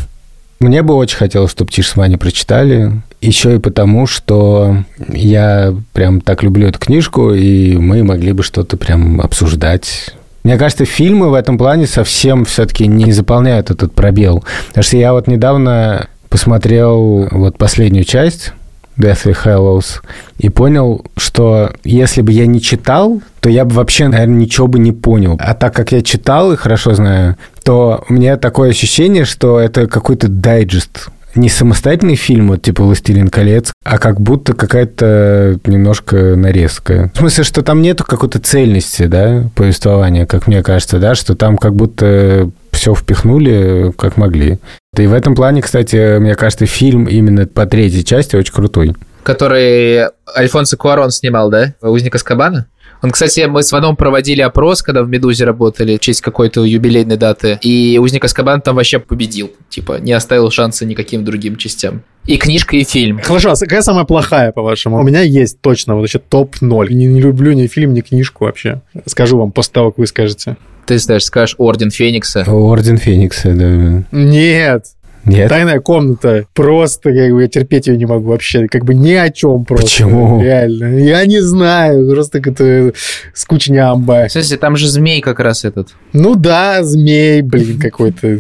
Мне 0.61 0.83
бы 0.83 0.95
очень 0.95 1.17
хотелось, 1.17 1.53
чтобы 1.53 1.71
Тиш 1.71 1.89
с 1.89 1.97
Ваней 1.97 2.19
прочитали. 2.19 3.01
Еще 3.21 3.57
и 3.57 3.59
потому, 3.59 4.07
что 4.07 4.85
я 5.09 5.75
прям 5.93 6.21
так 6.21 6.43
люблю 6.43 6.69
эту 6.69 6.79
книжку, 6.79 7.33
и 7.33 7.77
мы 7.77 8.05
могли 8.05 8.33
бы 8.33 8.43
что-то 8.43 8.77
прям 8.77 9.21
обсуждать. 9.21 10.15
Мне 10.45 10.57
кажется, 10.57 10.85
фильмы 10.85 11.31
в 11.31 11.35
этом 11.35 11.59
плане 11.59 11.87
совсем 11.87 12.45
все-таки 12.45 12.87
не 12.87 13.13
заполняют 13.13 13.71
этот 13.71 13.93
пробел. 13.93 14.45
Потому 14.69 14.85
что 14.85 14.97
я 14.97 15.13
вот 15.13 15.27
недавно 15.27 16.09
посмотрел 16.29 17.29
вот 17.31 17.59
последнюю 17.59 18.05
часть 18.05 18.53
Deathly 18.99 19.37
Hallows 19.45 20.01
и 20.39 20.49
понял, 20.49 21.05
что 21.17 21.73
если 21.85 22.23
бы 22.23 22.33
я 22.33 22.47
не 22.47 22.61
читал, 22.61 23.21
то 23.41 23.49
я 23.49 23.65
бы 23.65 23.75
вообще, 23.75 24.09
наверное, 24.09 24.37
ничего 24.37 24.67
бы 24.67 24.79
не 24.79 24.93
понял. 24.93 25.37
А 25.41 25.55
так 25.55 25.75
как 25.75 25.93
я 25.93 26.03
читал 26.03 26.53
и 26.53 26.57
хорошо 26.57 26.95
знаю, 26.95 27.37
то 27.63 28.05
у 28.09 28.13
меня 28.13 28.37
такое 28.37 28.71
ощущение, 28.71 29.25
что 29.25 29.59
это 29.59 29.87
какой-то 29.87 30.29
дайджест. 30.29 31.09
Не 31.39 31.49
самостоятельный 31.49 32.17
фильм, 32.17 32.49
вот 32.49 32.63
типа 32.63 32.83
«Властелин 32.83 33.29
колец», 33.29 33.73
а 33.85 33.99
как 33.99 34.21
будто 34.21 34.55
какая-то 34.55 35.61
немножко 35.67 36.35
нарезка. 36.35 37.13
В 37.15 37.19
смысле, 37.19 37.45
что 37.45 37.63
там 37.63 37.81
нету 37.81 38.03
какой-то 38.05 38.41
цельности, 38.41 39.05
да, 39.05 39.45
повествования, 39.55 40.27
как 40.27 40.49
мне 40.49 40.65
кажется, 40.65 40.99
да, 40.99 41.15
что 41.15 41.37
там 41.37 41.57
как 41.57 41.77
будто 41.77 42.51
все 42.73 42.93
впихнули, 42.93 43.93
как 43.97 44.17
могли. 44.17 44.59
И 44.97 45.07
в 45.07 45.13
этом 45.13 45.37
плане, 45.37 45.63
кстати, 45.63 46.19
мне 46.19 46.35
кажется, 46.35 46.67
фильм 46.67 47.05
именно 47.05 47.47
по 47.47 47.67
третьей 47.67 48.05
части 48.05 48.35
очень 48.35 48.53
крутой. 48.53 48.97
Который 49.23 50.09
Альфонсо 50.37 50.77
Куарон 50.77 51.13
снимал, 51.13 51.51
да? 51.51 51.73
«Узник 51.81 52.17
Аскабана»? 52.17 52.67
Он, 53.03 53.11
кстати, 53.11 53.47
мы 53.49 53.63
с 53.63 53.71
Ваном 53.71 53.97
проводили 53.97 54.41
опрос, 54.41 54.83
когда 54.83 55.03
в 55.03 55.09
«Медузе» 55.09 55.45
работали, 55.45 55.97
в 55.97 56.01
честь 56.01 56.21
какой-то 56.21 56.65
юбилейной 56.65 57.17
даты, 57.17 57.59
и 57.63 57.99
«Узник 58.01 58.25
Аскабана» 58.25 58.61
там 58.61 58.77
вообще 58.77 58.99
победил. 58.99 59.51
Типа, 59.69 59.99
не 60.01 60.13
оставил 60.13 60.51
шанса 60.51 60.85
никаким 60.85 61.25
другим 61.25 61.57
частям. 61.57 62.03
И 62.27 62.37
книжка, 62.37 62.77
и 62.77 62.85
фильм. 62.85 63.21
Хорошо, 63.23 63.53
а 63.53 63.57
какая 63.57 63.83
самая 63.83 64.05
плохая, 64.05 64.53
по-вашему? 64.53 64.99
У 65.01 65.03
меня 65.03 65.23
есть 65.23 65.61
точно 65.61 65.97
вот 65.97 66.07
еще 66.07 66.19
топ-0. 66.19 66.93
Не, 66.93 67.07
не 67.07 67.21
люблю 67.21 67.53
ни 67.53 67.67
фильм, 67.69 67.95
ни 67.95 68.01
книжку 68.01 68.45
вообще. 68.45 68.83
Скажу 69.07 69.39
вам 69.39 69.53
после 69.53 69.73
того, 69.73 69.91
как 69.93 69.99
вы 69.99 70.07
скажете. 70.07 70.57
Ты 70.85 70.99
знаешь, 70.99 71.25
скажешь 71.25 71.55
«Орден 71.59 71.91
Феникса». 71.91 72.45
Орден 72.47 72.97
Феникса, 72.97 73.53
да. 73.53 74.03
Нет, 74.11 74.87
Нет? 75.29 75.49
Тайная 75.49 75.81
комната. 75.81 76.47
Просто, 76.55 77.13
как 77.13 77.31
бы, 77.33 77.43
я 77.43 77.49
терпеть 77.49 77.87
ее 77.87 77.97
не 77.97 78.07
могу 78.07 78.29
вообще. 78.31 78.67
Как 78.69 78.85
бы 78.85 78.95
ни 78.95 79.13
о 79.13 79.31
чем 79.31 79.65
просто. 79.65 79.87
Почему? 79.87 80.43
Реально. 80.43 80.99
Я 80.99 81.25
не 81.27 81.41
знаю. 81.41 82.11
Просто 82.11 82.41
какая-то 82.41 82.93
скучнямба. 83.35 84.27
В 84.29 84.33
смысле, 84.33 84.57
там 84.57 84.77
же 84.77 84.89
змей 84.89 85.21
как 85.21 85.41
раз 85.41 85.65
этот. 85.65 85.89
Ну 86.13 86.35
да, 86.35 86.83
змей, 86.83 87.43
блин, 87.43 87.79
какой-то. 87.79 88.39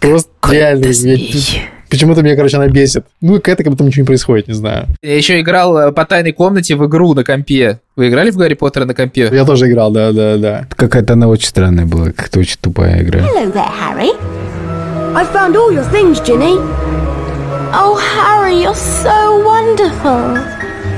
Просто 0.00 0.30
реально. 0.50 0.86
я- 0.86 1.18
Почему-то 1.90 2.22
меня, 2.22 2.36
короче, 2.36 2.56
она 2.56 2.68
бесит. 2.68 3.04
Ну, 3.20 3.34
какая-то 3.34 3.64
как 3.64 3.72
будто 3.72 3.82
ничего 3.82 4.02
не 4.02 4.06
происходит, 4.06 4.46
не 4.46 4.54
знаю. 4.54 4.86
Я 5.02 5.16
еще 5.16 5.40
играл 5.40 5.76
э, 5.76 5.90
по 5.92 6.04
тайной 6.04 6.30
комнате 6.30 6.76
в 6.76 6.86
игру 6.86 7.14
на 7.14 7.24
компе. 7.24 7.80
Вы 7.96 8.10
играли 8.10 8.30
в 8.30 8.36
Гарри 8.36 8.54
Поттера 8.54 8.84
на 8.84 8.94
компе? 8.94 9.28
Я 9.32 9.44
тоже 9.44 9.68
играл, 9.68 9.90
да-да-да. 9.90 10.68
Какая-то 10.76 11.14
она 11.14 11.26
очень 11.26 11.48
странная 11.48 11.86
была, 11.86 12.12
как-то 12.12 12.38
очень 12.38 12.58
тупая 12.60 13.02
игра. 13.02 13.18
Hello 13.18 13.52
there, 13.52 13.66
Harry. 13.80 14.10
I've 15.12 15.30
found 15.32 15.56
all 15.56 15.72
your 15.72 15.84
things, 15.84 16.20
Ginny. 16.20 16.56
Oh, 17.72 17.96
Harry, 18.14 18.62
you're 18.62 18.74
so 18.74 19.44
wonderful. 19.44 20.34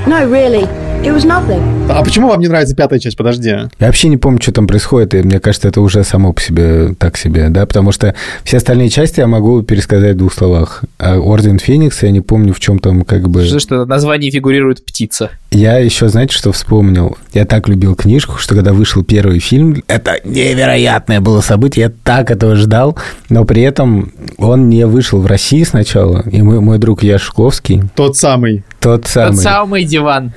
No, 0.07 0.29
really, 0.29 0.63
it 0.63 0.67
was 0.67 0.71
nothing. 0.71 0.82
А 1.05 2.01
почему 2.03 2.29
вам 2.29 2.39
не 2.39 2.47
нравится 2.47 2.75
пятая 2.75 2.97
часть? 2.97 3.17
Подожди. 3.17 3.49
Я 3.49 3.69
вообще 3.79 4.07
не 4.07 4.15
помню, 4.15 4.41
что 4.41 4.53
там 4.53 4.67
происходит, 4.67 5.13
и 5.13 5.21
мне 5.21 5.39
кажется, 5.39 5.67
это 5.67 5.81
уже 5.81 6.03
само 6.03 6.31
по 6.31 6.41
себе 6.41 6.93
так 6.97 7.17
себе, 7.17 7.49
да, 7.49 7.65
потому 7.65 7.91
что 7.91 8.15
все 8.45 8.57
остальные 8.57 8.89
части 8.89 9.19
я 9.19 9.27
могу 9.27 9.61
пересказать 9.63 10.15
в 10.15 10.17
двух 10.17 10.33
словах. 10.33 10.83
А 10.97 11.17
Орден 11.17 11.59
Феникса 11.59 12.05
я 12.05 12.11
не 12.13 12.21
помню, 12.21 12.53
в 12.53 12.59
чем 12.59 12.79
там 12.79 13.03
как 13.03 13.29
бы... 13.29 13.43
Что, 13.43 13.59
что 13.59 13.83
в 13.83 13.87
названии 13.87 14.31
фигурирует 14.31 14.85
птица. 14.85 15.29
Я 15.51 15.77
еще, 15.77 16.07
знаете, 16.07 16.33
что 16.35 16.51
вспомнил? 16.53 17.17
Я 17.33 17.45
так 17.45 17.67
любил 17.67 17.95
книжку, 17.95 18.37
что 18.37 18.55
когда 18.55 18.71
вышел 18.71 19.03
первый 19.03 19.39
фильм, 19.39 19.83
это 19.87 20.19
невероятное 20.23 21.19
было 21.19 21.41
событие, 21.41 21.85
я 21.85 21.91
так 22.03 22.31
этого 22.31 22.55
ждал, 22.55 22.97
но 23.29 23.43
при 23.43 23.61
этом 23.61 24.13
он 24.37 24.69
не 24.69 24.85
вышел 24.87 25.19
в 25.19 25.25
России 25.25 25.63
сначала, 25.63 26.23
и 26.31 26.41
мой, 26.41 26.61
мой 26.61 26.77
друг 26.77 27.03
Яшковский, 27.03 27.83
Тот 27.95 28.15
самый. 28.15 28.63
тот 28.79 29.05
самый... 29.05 29.35
Тот 29.35 29.43
самый 29.43 29.83
диван, 29.83 30.31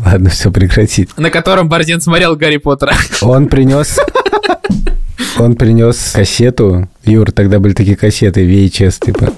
Ладно, 0.04 0.30
все, 0.30 0.50
прекратить. 0.50 1.16
на 1.16 1.30
котором 1.30 1.68
Борзен 1.68 2.00
смотрел 2.00 2.36
Гарри 2.36 2.58
Поттера. 2.58 2.94
Он 3.22 3.48
принес... 3.48 3.98
Он 5.38 5.54
принес 5.54 6.12
кассету. 6.14 6.88
Юр, 7.04 7.30
тогда 7.30 7.58
были 7.58 7.74
такие 7.74 7.96
кассеты, 7.96 8.46
VHS, 8.46 9.04
типа. 9.04 9.32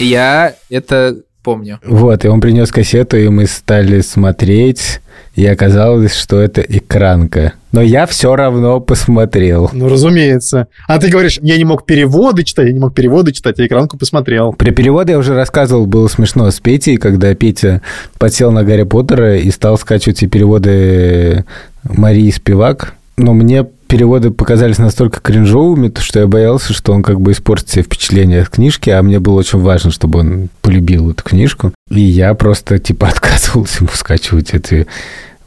Я 0.00 0.54
это 0.68 1.16
помню. 1.42 1.78
Вот, 1.84 2.24
и 2.24 2.28
он 2.28 2.40
принес 2.40 2.70
кассету, 2.70 3.16
и 3.16 3.28
мы 3.28 3.46
стали 3.46 4.00
смотреть, 4.00 5.00
и 5.34 5.46
оказалось, 5.46 6.14
что 6.14 6.40
это 6.40 6.60
экранка. 6.60 7.52
Но 7.72 7.80
я 7.80 8.06
все 8.06 8.34
равно 8.34 8.80
посмотрел. 8.80 9.70
Ну, 9.72 9.88
разумеется. 9.88 10.66
А 10.88 10.98
ты 10.98 11.08
говоришь, 11.08 11.38
я 11.40 11.56
не 11.56 11.64
мог 11.64 11.86
переводы 11.86 12.42
читать, 12.42 12.66
я 12.66 12.72
не 12.72 12.80
мог 12.80 12.94
переводы 12.94 13.32
читать, 13.32 13.58
я 13.58 13.66
экранку 13.66 13.96
посмотрел. 13.96 14.52
При 14.52 14.70
переводе 14.70 15.12
я 15.12 15.18
уже 15.18 15.34
рассказывал, 15.34 15.86
было 15.86 16.08
смешно 16.08 16.50
с 16.50 16.58
Петей, 16.58 16.96
когда 16.96 17.32
Петя 17.34 17.80
подсел 18.18 18.50
на 18.50 18.64
Гарри 18.64 18.82
Поттера 18.82 19.36
и 19.36 19.50
стал 19.50 19.78
скачивать 19.78 20.16
все 20.16 20.26
переводы 20.26 21.44
Марии 21.84 22.30
Спивак. 22.30 22.94
Но 23.16 23.32
мне 23.32 23.66
переводы 23.90 24.30
показались 24.30 24.78
настолько 24.78 25.20
кринжовыми, 25.20 25.88
то 25.88 26.00
что 26.00 26.20
я 26.20 26.28
боялся, 26.28 26.72
что 26.72 26.92
он 26.92 27.02
как 27.02 27.20
бы 27.20 27.32
испортит 27.32 27.68
себе 27.68 27.82
впечатление 27.82 28.42
от 28.42 28.48
книжки, 28.48 28.88
а 28.88 29.02
мне 29.02 29.18
было 29.18 29.40
очень 29.40 29.58
важно, 29.58 29.90
чтобы 29.90 30.20
он 30.20 30.48
полюбил 30.62 31.10
эту 31.10 31.24
книжку. 31.24 31.72
И 31.90 32.00
я 32.00 32.32
просто, 32.34 32.78
типа, 32.78 33.08
отказывался 33.14 33.84
ему 33.84 33.90
скачивать 33.92 34.54
эти 34.54 34.86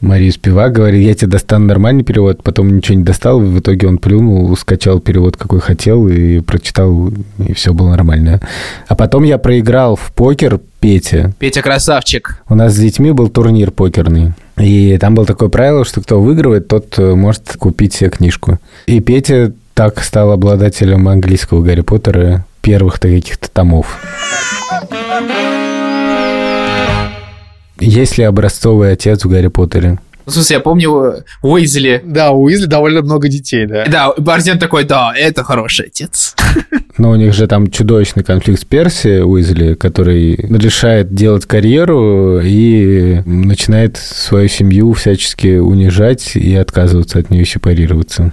Марию 0.04 0.32
Спивак 0.32 0.72
говорит, 0.72 1.02
я 1.02 1.14
тебе 1.14 1.30
достану 1.30 1.64
нормальный 1.64 2.04
перевод, 2.04 2.42
потом 2.42 2.68
ничего 2.68 2.98
не 2.98 3.04
достал, 3.04 3.40
в 3.40 3.58
итоге 3.58 3.88
он 3.88 3.96
плюнул, 3.96 4.54
скачал 4.56 5.00
перевод, 5.00 5.38
какой 5.38 5.60
хотел, 5.60 6.06
и 6.08 6.40
прочитал, 6.40 7.10
и 7.38 7.54
все 7.54 7.72
было 7.72 7.90
нормально. 7.90 8.40
А 8.86 8.94
потом 8.94 9.22
я 9.24 9.38
проиграл 9.38 9.96
в 9.96 10.12
покер 10.12 10.60
Пете. 10.84 11.32
Петя 11.38 11.62
красавчик. 11.62 12.42
У 12.46 12.54
нас 12.54 12.74
с 12.74 12.78
детьми 12.78 13.10
был 13.10 13.30
турнир 13.30 13.70
покерный. 13.70 14.34
И 14.58 14.98
там 14.98 15.14
было 15.14 15.24
такое 15.24 15.48
правило, 15.48 15.82
что 15.82 16.02
кто 16.02 16.20
выигрывает, 16.20 16.68
тот 16.68 16.98
э, 16.98 17.14
может 17.14 17.56
купить 17.58 17.94
себе 17.94 18.10
книжку. 18.10 18.58
И 18.84 19.00
Петя 19.00 19.54
так 19.72 20.04
стал 20.04 20.30
обладателем 20.30 21.08
английского 21.08 21.62
Гарри 21.62 21.80
Поттера 21.80 22.44
первых-то 22.60 23.08
каких-то 23.08 23.50
томов. 23.50 23.98
Есть 27.80 28.18
ли 28.18 28.24
образцовый 28.24 28.92
отец 28.92 29.24
в 29.24 29.30
Гарри 29.30 29.48
Поттере? 29.48 29.98
Ну, 30.26 30.30
в 30.30 30.34
смысле, 30.34 30.56
я 30.56 30.60
помню 30.60 31.24
Уизли. 31.42 32.02
Да, 32.04 32.30
у 32.30 32.44
Уизли 32.44 32.66
довольно 32.66 33.02
много 33.02 33.28
детей, 33.28 33.66
да. 33.66 33.84
Да, 33.86 34.12
Борзен 34.16 34.58
такой, 34.58 34.84
да, 34.84 35.12
это 35.14 35.44
хороший 35.44 35.86
отец. 35.86 36.34
Но 36.98 37.10
у 37.10 37.16
них 37.16 37.34
же 37.34 37.46
там 37.46 37.70
чудовищный 37.70 38.24
конфликт 38.24 38.60
с 38.60 38.64
Перси 38.64 39.20
Уизли, 39.20 39.74
который 39.74 40.36
решает 40.36 41.14
делать 41.14 41.44
карьеру 41.44 42.40
и 42.40 43.20
начинает 43.26 43.96
свою 43.96 44.48
семью 44.48 44.92
всячески 44.92 45.58
унижать 45.58 46.36
и 46.36 46.54
отказываться 46.54 47.18
от 47.18 47.30
нее 47.30 47.44
сепарироваться. 47.44 48.32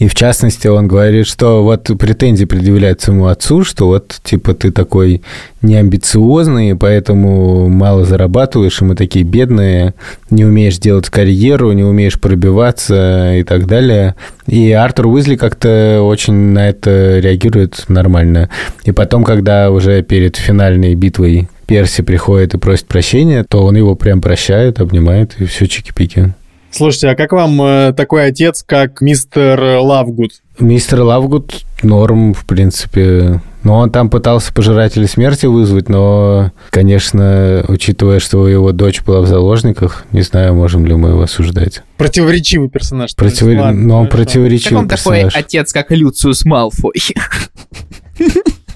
И 0.00 0.08
в 0.08 0.14
частности, 0.14 0.66
он 0.66 0.88
говорит, 0.88 1.26
что 1.26 1.62
вот 1.62 1.90
претензии 1.98 2.46
предъявляют 2.46 3.02
своему 3.02 3.26
отцу, 3.26 3.64
что 3.64 3.86
вот, 3.86 4.18
типа, 4.24 4.54
ты 4.54 4.72
такой 4.72 5.20
неамбициозный, 5.60 6.74
поэтому 6.74 7.68
мало 7.68 8.06
зарабатываешь, 8.06 8.80
и 8.80 8.84
мы 8.86 8.96
такие 8.96 9.26
бедные, 9.26 9.92
не 10.30 10.46
умеешь 10.46 10.78
делать 10.78 11.10
карьеру, 11.10 11.72
не 11.72 11.84
умеешь 11.84 12.18
пробиваться 12.18 13.34
и 13.34 13.42
так 13.42 13.66
далее. 13.66 14.14
И 14.46 14.72
Артур 14.72 15.08
Уизли 15.08 15.36
как-то 15.36 16.00
очень 16.02 16.32
на 16.32 16.70
это 16.70 17.18
реагирует 17.18 17.84
нормально. 17.88 18.48
И 18.84 18.92
потом, 18.92 19.22
когда 19.22 19.70
уже 19.70 20.02
перед 20.02 20.36
финальной 20.36 20.94
битвой 20.94 21.50
Перси 21.66 22.00
приходит 22.02 22.54
и 22.54 22.58
просит 22.58 22.86
прощения, 22.86 23.44
то 23.46 23.66
он 23.66 23.76
его 23.76 23.94
прям 23.96 24.22
прощает, 24.22 24.80
обнимает, 24.80 25.34
и 25.38 25.44
все 25.44 25.66
чики-пики. 25.66 26.32
Слушайте, 26.72 27.08
а 27.08 27.14
как 27.16 27.32
вам 27.32 27.60
э, 27.62 27.92
такой 27.96 28.26
отец, 28.26 28.62
как 28.66 29.00
мистер 29.00 29.60
Лавгуд? 29.60 30.32
Мистер 30.58 31.00
Лавгуд 31.02 31.64
норм, 31.82 32.32
в 32.32 32.44
принципе. 32.44 33.40
Но 33.62 33.76
он 33.78 33.90
там 33.90 34.08
пытался 34.08 34.54
пожирателя 34.54 35.06
смерти 35.06 35.44
вызвать, 35.44 35.90
но, 35.90 36.50
конечно, 36.70 37.62
учитывая, 37.68 38.18
что 38.18 38.48
его 38.48 38.72
дочь 38.72 39.02
была 39.02 39.20
в 39.20 39.26
заложниках, 39.26 40.04
не 40.12 40.22
знаю, 40.22 40.54
можем 40.54 40.86
ли 40.86 40.94
мы 40.94 41.10
его 41.10 41.22
осуждать. 41.22 41.82
Противоречивый 41.98 42.70
персонаж. 42.70 43.14
Противор- 43.16 43.58
ладно, 43.60 43.80
Но 43.82 43.98
он 44.00 44.06
хорошо. 44.06 44.16
Как 44.16 44.26
противоречивый 44.26 44.78
он 44.82 44.88
такой 44.88 45.14
персонаж. 45.24 45.36
отец, 45.36 45.72
как 45.74 45.90
Люциус 45.90 46.44
Малфой? 46.46 46.94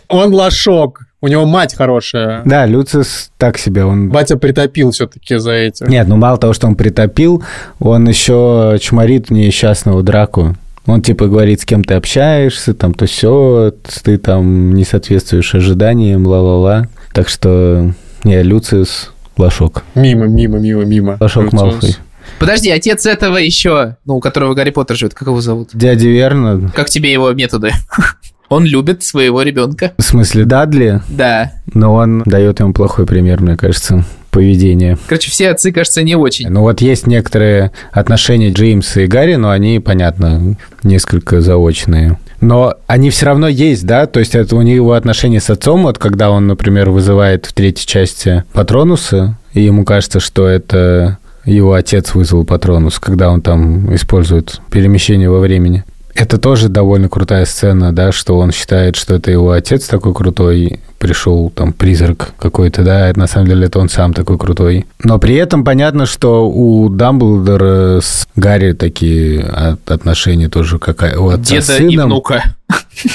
Он 0.09 0.35
лошок. 0.35 1.04
У 1.25 1.29
него 1.29 1.47
мать 1.47 1.75
хорошая. 1.75 2.43
Да, 2.45 2.67
Люцис 2.67 3.31
так 3.39 3.57
себе, 3.57 3.87
он... 3.87 4.11
Батя 4.11 4.37
притопил 4.37 4.91
все-таки 4.91 5.39
за 5.39 5.53
этим. 5.53 5.87
Нет, 5.87 6.07
ну 6.07 6.17
мало 6.17 6.37
того, 6.37 6.53
что 6.53 6.67
он 6.67 6.75
притопил, 6.75 7.43
он 7.81 8.07
еще 8.07 8.77
чморит 8.79 9.31
несчастного 9.31 10.03
драку. 10.03 10.55
Он 10.85 11.01
типа 11.01 11.29
говорит, 11.29 11.63
с 11.63 11.65
кем 11.65 11.83
ты 11.83 11.95
общаешься, 11.95 12.75
там 12.75 12.93
то 12.93 13.07
все, 13.07 13.73
ты 14.03 14.19
там 14.19 14.75
не 14.75 14.85
соответствуешь 14.85 15.55
ожиданиям, 15.55 16.27
ла-ла-ла. 16.27 16.89
Так 17.15 17.31
что, 17.31 17.95
не, 18.23 18.43
Люциус 18.43 19.11
лошок. 19.39 19.83
Мимо, 19.95 20.27
мимо, 20.27 20.59
мимо, 20.59 20.85
мимо. 20.85 21.17
Лошок 21.21 21.45
Люциус. 21.45 21.63
Малфой. 21.63 21.97
Подожди, 22.39 22.71
отец 22.71 23.07
этого 23.07 23.39
еще, 23.39 23.97
ну, 24.05 24.17
у 24.17 24.21
которого 24.21 24.53
Гарри 24.53 24.73
Поттер 24.73 24.99
живет, 24.99 25.15
как 25.15 25.29
его 25.29 25.41
зовут? 25.41 25.71
Дядя 25.73 26.07
Верно, 26.07 26.71
Как 26.77 26.91
тебе 26.91 27.11
его 27.11 27.33
методы? 27.33 27.71
Он 28.49 28.65
любит 28.65 29.03
своего 29.03 29.43
ребенка. 29.43 29.93
в 29.99 30.03
смысле 30.03 30.45
Дадли, 30.45 31.01
Да. 31.09 31.53
но 31.73 31.95
он 31.95 32.23
дает 32.27 32.61
ему 32.61 32.73
плохой 32.73 33.07
пример, 33.07 33.41
мне 33.41 33.57
кажется, 33.57 34.05
поведения. 34.31 34.99
Короче, 35.07 35.31
все 35.31 35.51
отцы, 35.51 35.73
кажется, 35.73 36.03
не 36.03 36.15
очень. 36.17 36.49
Ну 36.49 36.61
вот 36.63 36.81
есть 36.81 37.07
некоторые 37.07 37.71
отношения 37.93 38.51
Джеймса 38.51 39.03
и 39.03 39.07
Гарри, 39.07 39.37
но 39.37 39.51
они, 39.51 39.81
понятно, 39.81 40.57
несколько 40.83 41.41
заочные. 41.41 42.19
Но 42.41 42.75
они 42.87 43.11
все 43.11 43.27
равно 43.27 43.49
есть, 43.49 43.87
да? 43.87 44.07
То 44.07 44.21
есть 44.21 44.35
это 44.35 44.57
у 44.57 44.63
него 44.63 44.93
отношения 44.93 45.41
с 45.41 45.49
отцом, 45.51 45.85
вот 45.85 45.99
когда 45.99 46.31
он, 46.31 46.47
например, 46.47 46.91
вызывает 46.91 47.47
в 47.47 47.53
третьей 47.55 47.87
части 47.87 48.45
Патронуса, 48.53 49.39
и 49.55 49.63
ему 49.63 49.85
кажется, 49.85 50.21
что 50.21 50.47
это 50.47 51.19
его 51.47 51.73
отец 51.75 52.15
вызвал 52.15 52.45
Патронус, 52.45 52.99
когда 52.99 53.31
он 53.31 53.41
там 53.41 53.95
использует 53.95 54.61
перемещение 54.71 55.31
во 55.31 55.39
времени. 55.41 55.85
Это 56.15 56.39
тоже 56.39 56.69
довольно 56.69 57.09
крутая 57.09 57.45
сцена, 57.45 57.93
да, 57.93 58.13
что 58.13 58.39
он 58.39 58.53
считает, 58.53 58.95
что 58.95 59.17
это 59.17 59.33
его 59.33 59.51
отец 59.51 59.87
такой 59.89 60.15
крутой, 60.15 60.79
пришел 60.99 61.51
там 61.51 61.73
призрак 61.73 62.35
какой-то, 62.39 62.85
да, 62.85 63.09
а 63.09 63.13
на 63.19 63.27
самом 63.27 63.49
деле 63.49 63.67
это 63.67 63.81
он 63.81 63.89
сам 63.89 64.15
такой 64.15 64.39
крутой. 64.39 64.87
Но 65.03 65.19
при 65.19 65.35
этом 65.35 65.65
понятно, 65.65 66.07
что 66.07 66.49
у 66.49 66.89
Дамблдора 66.89 68.01
с 68.01 68.29
Гарри 68.37 68.73
такие 68.73 69.41
от- 69.43 69.91
отношения 69.91 70.49
тоже 70.49 70.79
какая 70.79 71.19
у 71.19 71.29
отца 71.31 71.61
с 71.61 71.67
Деда 71.67 71.83
и 71.83 71.91
сыном. 71.91 72.07
внука. 72.11 72.45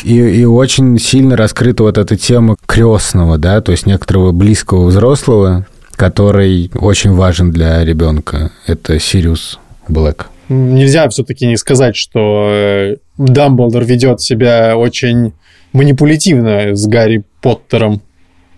И, 0.04 0.16
и 0.18 0.44
очень 0.46 1.00
сильно 1.00 1.38
раскрыта 1.38 1.84
вот 1.84 1.98
эта 1.98 2.18
тема 2.18 2.58
крестного, 2.66 3.38
да, 3.38 3.62
то 3.62 3.72
есть 3.72 3.86
некоторого 3.86 4.34
близкого 4.34 4.88
взрослого, 4.88 5.66
который 5.96 6.70
очень 6.76 7.14
важен 7.14 7.52
для 7.52 7.84
ребенка. 7.86 8.52
Это 8.68 9.00
Сириус 9.00 9.58
Блэк. 9.88 10.26
Нельзя 10.50 11.08
все-таки 11.10 11.46
не 11.46 11.58
сказать, 11.58 11.96
что 11.96 12.50
э, 12.52 12.96
Дамблдор 13.18 13.86
ведет 13.86 14.20
себя 14.20 14.76
очень 14.76 15.34
манипулятивно 15.74 16.76
с 16.76 16.88
Гарри 16.88 17.24
Поттером. 17.42 18.02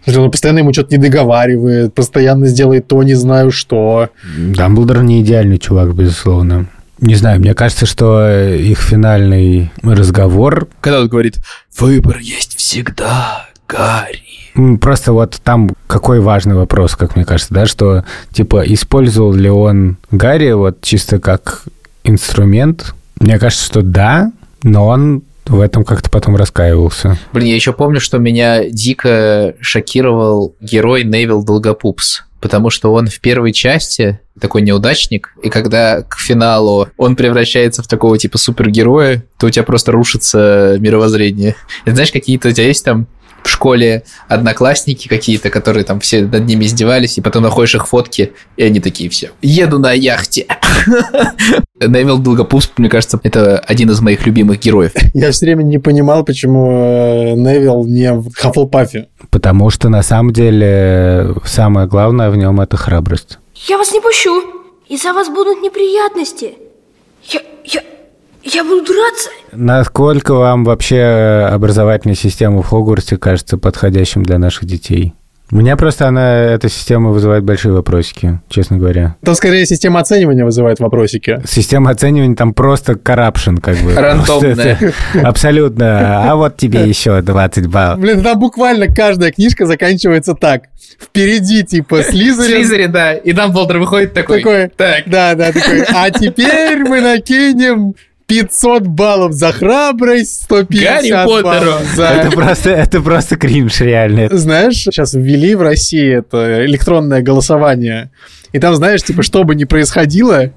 Он 0.07 0.31
постоянно 0.31 0.60
ему 0.60 0.74
что-то 0.74 0.95
не 0.95 1.01
договаривает, 1.01 1.93
постоянно 1.93 2.48
сделает 2.48 2.88
то, 2.88 3.03
не 3.03 3.13
знаю 3.13 3.51
что. 3.51 4.10
Дамблдор 4.38 5.03
не 5.03 5.21
идеальный 5.21 5.60
чувак, 5.60 5.93
безусловно. 5.93 6.67
Не 7.01 7.15
знаю, 7.15 7.39
мне 7.39 7.53
кажется, 7.53 7.86
что 7.86 8.29
их 8.29 8.79
финальный 8.79 9.71
разговор 9.81 10.67
Когда 10.81 11.01
он 11.01 11.07
говорит, 11.07 11.39
выбор 11.77 12.19
есть 12.19 12.57
всегда, 12.57 13.48
Гарри. 13.67 14.77
Просто 14.79 15.12
вот 15.12 15.39
там 15.43 15.71
какой 15.88 16.19
важный 16.19 16.55
вопрос, 16.55 16.95
как 16.95 17.15
мне 17.15 17.25
кажется, 17.25 17.53
да, 17.53 17.65
что 17.65 18.05
типа 18.31 18.63
использовал 18.65 19.33
ли 19.33 19.50
он 19.50 19.98
Гарри 20.12 20.51
вот 20.51 20.81
чисто 20.81 21.19
как 21.19 21.63
инструмент? 22.03 22.93
Мне 23.20 23.38
кажется, 23.39 23.65
что 23.65 23.81
да, 23.81 24.31
но 24.63 24.88
он 24.88 25.24
в 25.46 25.60
этом 25.60 25.84
как-то 25.84 26.10
потом 26.10 26.36
раскаивался. 26.36 27.17
Блин, 27.34 27.48
я 27.50 27.55
еще 27.55 27.74
помню, 27.74 28.00
что 28.00 28.17
меня 28.17 28.70
дико 28.70 29.55
шокировал 29.60 30.55
герой 30.62 31.03
Невил 31.03 31.43
Долгопупс. 31.43 32.24
Потому 32.39 32.72
что 32.72 32.91
он 32.91 33.05
в 33.05 33.20
первой 33.20 33.53
части 33.53 34.20
такой 34.39 34.63
неудачник, 34.63 35.36
и 35.43 35.50
когда 35.50 36.01
к 36.01 36.17
финалу 36.17 36.88
он 36.98 37.15
превращается 37.15 37.84
в 37.84 37.88
такого 37.88 38.17
типа 38.17 38.39
супергероя, 38.39 39.24
то 39.37 39.46
у 39.46 39.50
тебя 39.51 39.61
просто 39.61 39.92
рушится 39.92 40.77
мировоззрение. 40.79 41.55
И 41.85 41.92
знаешь, 41.92 42.11
какие-то 42.11 42.50
у 42.50 42.51
тебя 42.51 42.66
есть 42.66 42.83
там 42.83 43.05
в 43.43 43.49
школе 43.49 44.03
одноклассники 44.27 45.07
какие-то, 45.07 45.49
которые 45.49 45.83
там 45.83 45.99
все 45.99 46.21
над 46.21 46.45
ними 46.45 46.65
издевались, 46.65 47.17
и 47.17 47.21
потом 47.21 47.43
находишь 47.43 47.75
их 47.75 47.87
фотки, 47.87 48.33
и 48.57 48.63
они 48.63 48.79
такие 48.79 49.09
все. 49.09 49.31
Еду 49.41 49.79
на 49.79 49.93
яхте. 49.93 50.47
Невил 51.79 52.19
Долгопупс, 52.19 52.71
мне 52.77 52.89
кажется, 52.89 53.19
это 53.23 53.57
один 53.59 53.89
из 53.89 54.01
моих 54.01 54.25
любимых 54.25 54.59
героев. 54.59 54.91
Я 55.13 55.31
все 55.31 55.45
время 55.45 55.63
не 55.63 55.77
понимал, 55.77 56.23
почему 56.23 56.71
э, 56.71 57.33
Невил 57.33 57.85
не 57.85 58.13
в 58.13 58.33
Хаффлпафе. 58.33 59.07
Потому 59.29 59.69
что 59.69 59.89
на 59.89 60.03
самом 60.03 60.33
деле 60.33 61.33
самое 61.45 61.87
главное 61.87 62.29
в 62.29 62.37
нем 62.37 62.61
это 62.61 62.77
храбрость. 62.77 63.39
Я 63.67 63.77
вас 63.77 63.91
не 63.91 63.99
пущу. 63.99 64.41
Из-за 64.89 65.13
вас 65.13 65.29
будут 65.29 65.61
неприятности. 65.61 66.53
Я... 67.23 67.41
я... 67.63 67.81
я 68.43 68.63
буду 68.63 68.85
драться. 68.85 69.29
Насколько 69.51 70.33
вам 70.33 70.63
вообще 70.63 71.47
образовательная 71.51 72.15
система 72.15 72.61
в 72.61 72.67
Хогвартсе 72.67 73.17
кажется 73.17 73.57
подходящим 73.57 74.23
для 74.23 74.37
наших 74.37 74.65
детей? 74.65 75.13
Меня 75.51 75.75
просто 75.75 76.07
она, 76.07 76.37
эта 76.37 76.69
система 76.69 77.09
вызывает 77.09 77.43
большие 77.43 77.73
вопросики, 77.73 78.39
честно 78.47 78.77
говоря. 78.77 79.17
Там 79.21 79.35
скорее 79.35 79.65
система 79.65 79.99
оценивания 79.99 80.45
вызывает 80.45 80.79
вопросики. 80.79 81.41
Система 81.45 81.91
оценивания 81.91 82.37
там 82.37 82.53
просто 82.53 82.95
коррупшн, 82.95 83.57
как 83.57 83.75
бы. 83.79 83.93
Рандомная. 83.93 84.79
Абсолютно. 85.21 86.31
А 86.31 86.35
вот 86.37 86.55
тебе 86.55 86.87
еще 86.87 87.21
20 87.21 87.67
баллов. 87.67 87.99
Блин, 87.99 88.23
там 88.23 88.39
буквально 88.39 88.87
каждая 88.87 89.33
книжка 89.33 89.65
заканчивается 89.65 90.35
так. 90.35 90.63
Впереди, 90.97 91.63
типа, 91.63 92.01
Слизерин. 92.03 92.63
Слизерин, 92.63 92.91
да. 92.93 93.13
И 93.15 93.33
Дамблдор 93.33 93.79
выходит 93.79 94.13
такой. 94.13 94.37
Такой, 94.37 94.69
Так. 94.69 95.03
да, 95.07 95.35
да, 95.35 95.51
такой. 95.51 95.83
А 95.93 96.09
теперь 96.11 96.79
мы 96.87 97.01
накинем 97.01 97.95
500 98.31 98.87
баллов 98.87 99.33
за 99.33 99.51
храбрость, 99.51 100.44
150 100.44 100.83
Гарри 100.83 101.25
Поттеру. 101.25 101.44
баллов 101.44 101.81
за... 101.96 102.03
Это 102.05 102.31
просто, 102.31 102.70
это 102.70 103.01
просто 103.01 103.35
кринж, 103.35 103.81
реально. 103.81 104.29
Знаешь, 104.31 104.75
сейчас 104.75 105.13
ввели 105.13 105.53
в 105.53 105.61
России 105.61 106.20
это 106.20 106.65
электронное 106.65 107.22
голосование. 107.22 108.09
И 108.53 108.59
там, 108.59 108.74
знаешь, 108.75 109.03
типа, 109.03 109.24
что 109.24 109.44
бы 109.44 109.53
ни 109.55 109.65
происходило, 109.65 110.51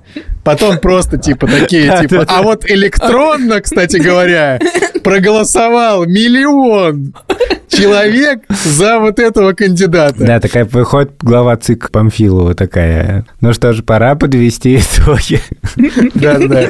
потом 0.44 0.78
просто, 0.78 1.18
типа, 1.18 1.48
такие, 1.48 1.92
типа, 2.00 2.24
а 2.28 2.42
вот 2.42 2.68
электронно, 2.70 3.60
кстати 3.60 3.96
говоря, 3.96 4.60
проголосовал 5.02 6.06
миллион 6.06 7.12
человек 7.76 8.44
за 8.64 8.98
вот 8.98 9.18
этого 9.18 9.52
кандидата. 9.52 10.24
Да, 10.24 10.40
такая 10.40 10.64
выходит 10.64 11.12
глава 11.20 11.56
ЦИК 11.56 11.90
Памфилова 11.90 12.54
такая. 12.54 13.26
Ну 13.40 13.52
что 13.52 13.72
ж, 13.72 13.82
пора 13.82 14.14
подвести 14.14 14.76
итоги. 14.76 15.40
Да, 16.14 16.38
да, 16.38 16.48
да. 16.48 16.68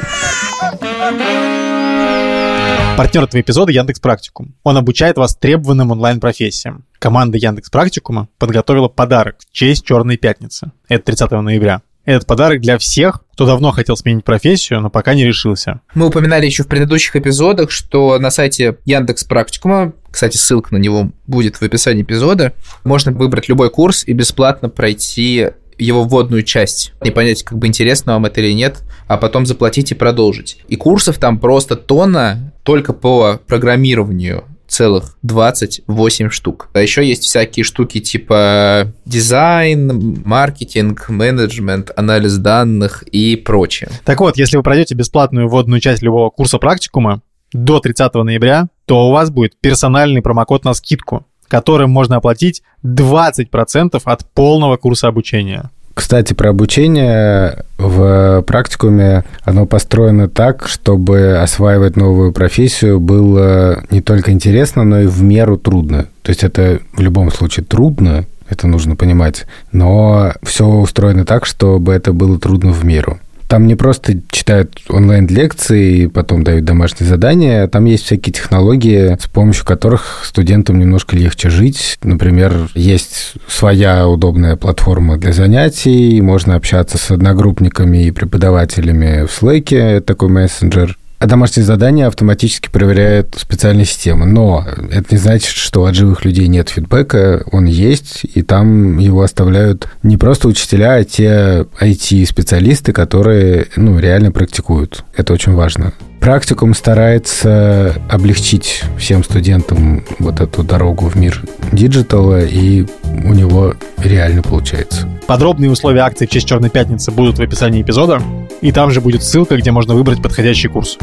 Партнер 2.97 3.23
этого 3.23 3.41
эпизода 3.41 3.71
Яндекс 3.73 3.99
Практикум. 3.99 4.55
Он 4.63 4.77
обучает 4.77 5.17
вас 5.17 5.35
требованным 5.35 5.91
онлайн-профессиям. 5.91 6.85
Команда 6.97 7.37
Яндекс 7.37 7.69
Практикума 7.69 8.29
подготовила 8.37 8.87
подарок 8.87 9.35
в 9.39 9.51
честь 9.51 9.85
Черной 9.85 10.15
пятницы. 10.15 10.71
Это 10.87 11.03
30 11.05 11.31
ноября. 11.31 11.81
Этот 12.05 12.25
подарок 12.25 12.61
для 12.61 12.77
всех, 12.77 13.24
кто 13.35 13.45
давно 13.45 13.71
хотел 13.71 13.97
сменить 13.97 14.23
профессию, 14.23 14.79
но 14.79 14.89
пока 14.89 15.13
не 15.13 15.25
решился. 15.25 15.81
Мы 15.93 16.07
упоминали 16.07 16.45
еще 16.45 16.63
в 16.63 16.67
предыдущих 16.67 17.17
эпизодах, 17.17 17.69
что 17.69 18.17
на 18.17 18.31
сайте 18.31 18.77
Яндекс 18.85 19.25
Практикума, 19.25 19.91
кстати, 20.09 20.37
ссылка 20.37 20.73
на 20.73 20.77
него 20.77 21.11
будет 21.27 21.57
в 21.57 21.61
описании 21.61 22.03
эпизода, 22.03 22.53
можно 22.85 23.11
выбрать 23.11 23.49
любой 23.49 23.69
курс 23.69 24.05
и 24.07 24.13
бесплатно 24.13 24.69
пройти 24.69 25.49
его 25.77 26.03
вводную 26.05 26.43
часть. 26.43 26.93
Не 27.01 27.11
понять, 27.11 27.43
как 27.43 27.57
бы 27.57 27.67
интересно 27.67 28.13
вам 28.13 28.23
это 28.23 28.39
или 28.39 28.53
нет, 28.53 28.83
а 29.07 29.17
потом 29.17 29.45
заплатить 29.45 29.91
и 29.91 29.95
продолжить. 29.95 30.59
И 30.69 30.77
курсов 30.77 31.17
там 31.17 31.37
просто 31.37 31.75
тонна 31.75 32.53
только 32.63 32.93
по 32.93 33.41
программированию 33.45 34.45
целых 34.75 35.17
28 35.21 36.29
штук. 36.29 36.69
А 36.73 36.81
еще 36.81 37.07
есть 37.07 37.23
всякие 37.23 37.63
штуки 37.63 38.01
типа 38.01 38.91
дизайн, 39.05 40.21
маркетинг, 40.25 41.07
менеджмент, 41.07 41.91
анализ 41.95 42.37
данных 42.37 43.03
и 43.03 43.37
прочее. 43.37 43.89
Так 44.03 44.19
вот, 44.19 44.37
если 44.37 44.57
вы 44.57 44.63
пройдете 44.63 44.93
бесплатную 44.93 45.47
вводную 45.47 45.79
часть 45.79 46.01
любого 46.01 46.29
курса 46.29 46.57
практикума 46.57 47.21
до 47.53 47.79
30 47.79 48.13
ноября, 48.15 48.67
то 48.85 49.07
у 49.07 49.11
вас 49.11 49.29
будет 49.29 49.53
персональный 49.61 50.21
промокод 50.21 50.65
на 50.65 50.73
скидку, 50.73 51.25
которым 51.47 51.89
можно 51.89 52.17
оплатить 52.17 52.61
20% 52.83 54.01
от 54.03 54.33
полного 54.33 54.75
курса 54.75 55.07
обучения. 55.07 55.71
Кстати, 55.95 56.33
про 56.33 56.49
обучение 56.49 57.63
В 57.77 58.43
практикуме 58.45 59.23
оно 59.43 59.65
построено 59.65 60.29
так, 60.29 60.67
чтобы 60.67 61.37
осваивать 61.37 61.95
новую 61.95 62.31
профессию 62.31 62.99
было 62.99 63.83
не 63.89 64.01
только 64.01 64.31
интересно, 64.31 64.83
но 64.83 65.01
и 65.01 65.07
в 65.07 65.23
меру 65.23 65.57
трудно. 65.57 66.07
То 66.21 66.29
есть 66.29 66.43
это 66.43 66.79
в 66.93 67.01
любом 67.01 67.31
случае 67.31 67.65
трудно, 67.65 68.25
это 68.49 68.67
нужно 68.67 68.95
понимать, 68.95 69.45
но 69.71 70.33
все 70.43 70.67
устроено 70.67 71.25
так, 71.25 71.45
чтобы 71.45 71.93
это 71.93 72.13
было 72.13 72.39
трудно 72.39 72.71
в 72.71 72.85
меру. 72.85 73.19
Там 73.47 73.67
не 73.67 73.75
просто 73.75 74.21
читают 74.31 74.79
онлайн-лекции 74.89 75.97
и 75.97 76.07
потом 76.07 76.43
дают 76.43 76.65
домашние 76.65 77.07
задания, 77.07 77.67
там 77.67 77.85
есть 77.85 78.05
всякие 78.05 78.33
технологии, 78.33 79.17
с 79.19 79.27
помощью 79.27 79.65
которых 79.65 80.23
студентам 80.25 80.79
немножко 80.79 81.15
легче 81.15 81.49
жить. 81.49 81.97
Например, 82.03 82.69
есть 82.73 83.33
своя 83.47 84.07
удобная 84.07 84.55
платформа 84.55 85.17
для 85.17 85.33
занятий, 85.33 86.21
можно 86.21 86.55
общаться 86.55 86.97
с 86.97 87.11
одногруппниками 87.11 88.05
и 88.05 88.11
преподавателями 88.11 89.25
в 89.25 89.41
Slack, 89.41 90.01
такой 90.01 90.29
мессенджер. 90.29 90.97
А 91.17 91.27
домашние 91.27 91.65
задания 91.65 92.07
автоматически 92.07 92.69
проверяет 92.69 93.35
специальная 93.37 93.85
система. 93.85 94.25
Но 94.25 94.65
это 94.91 95.07
не 95.11 95.17
значит, 95.17 95.55
что 95.55 95.85
от 95.85 95.95
живых 95.95 96.25
людей 96.25 96.47
нет 96.47 96.69
фидбэка. 96.69 97.43
Он 97.51 97.65
есть, 97.65 98.25
и 98.33 98.41
там 98.41 98.97
его 98.97 99.21
оставляют 99.21 99.87
не 100.03 100.17
просто 100.17 100.47
учителя, 100.47 100.95
а 100.95 101.03
те 101.03 101.65
IT-специалисты, 101.79 102.91
которые 102.91 103.67
ну, 103.75 103.97
реально 103.97 104.31
практикуют. 104.31 105.03
Это 105.15 105.33
очень 105.33 105.53
важно. 105.53 105.93
Практикум 106.19 106.73
старается 106.73 108.01
облегчить 108.09 108.83
всем 108.97 109.23
студентам 109.23 110.03
вот 110.19 110.39
эту 110.39 110.63
дорогу 110.63 111.07
в 111.07 111.15
мир 111.15 111.43
диджитала, 111.71 112.43
и 112.43 112.85
у 113.03 113.33
него 113.33 113.75
реально 113.97 114.41
получается. 114.41 115.07
Подробные 115.27 115.69
условия 115.69 116.01
акции 116.01 116.25
в 116.25 116.29
честь 116.29 116.47
Черной 116.47 116.69
Пятницы 116.69 117.11
будут 117.11 117.37
в 117.37 117.41
описании 117.41 117.81
эпизода, 117.81 118.21
и 118.61 118.71
там 118.71 118.91
же 118.91 119.01
будет 119.01 119.23
ссылка, 119.23 119.57
где 119.57 119.71
можно 119.71 119.93
выбрать 119.93 120.21
подходящий 120.21 120.67
курс. 120.67 120.97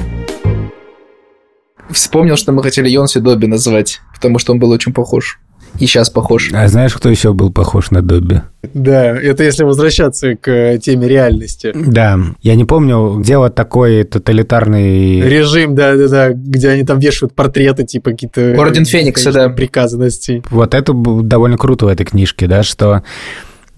Вспомнил, 1.90 2.36
что 2.36 2.52
мы 2.52 2.62
хотели 2.62 2.88
Йонси 2.88 3.20
Добби 3.20 3.46
называть, 3.46 4.00
потому 4.14 4.38
что 4.38 4.52
он 4.52 4.58
был 4.58 4.70
очень 4.70 4.92
похож. 4.92 5.38
И 5.78 5.86
сейчас 5.86 6.10
похож. 6.10 6.50
А 6.52 6.68
знаешь, 6.68 6.94
кто 6.94 7.08
еще 7.08 7.32
был 7.32 7.50
похож 7.50 7.90
на 7.90 8.02
Добби? 8.02 8.42
Да, 8.74 9.16
это 9.16 9.42
если 9.42 9.64
возвращаться 9.64 10.36
к 10.36 10.78
теме 10.78 11.08
реальности. 11.08 11.72
Да, 11.74 12.18
я 12.42 12.54
не 12.54 12.64
помню, 12.64 13.18
где 13.18 13.38
вот 13.38 13.54
такой 13.54 14.04
тоталитарный... 14.04 15.20
Режим, 15.22 15.74
да-да-да, 15.74 16.30
где 16.30 16.68
они 16.70 16.84
там 16.84 16.98
вешают 16.98 17.34
портреты, 17.34 17.84
типа 17.84 18.10
какие-то... 18.10 18.54
Орден 18.58 18.84
Феникса, 18.84 19.32
да. 19.32 19.48
Приказанностей. 19.48 20.42
Вот 20.50 20.74
это 20.74 20.92
довольно 20.92 21.56
круто 21.56 21.86
в 21.86 21.88
этой 21.88 22.04
книжке, 22.04 22.46
да, 22.46 22.62
что 22.62 22.96
э, 22.96 23.02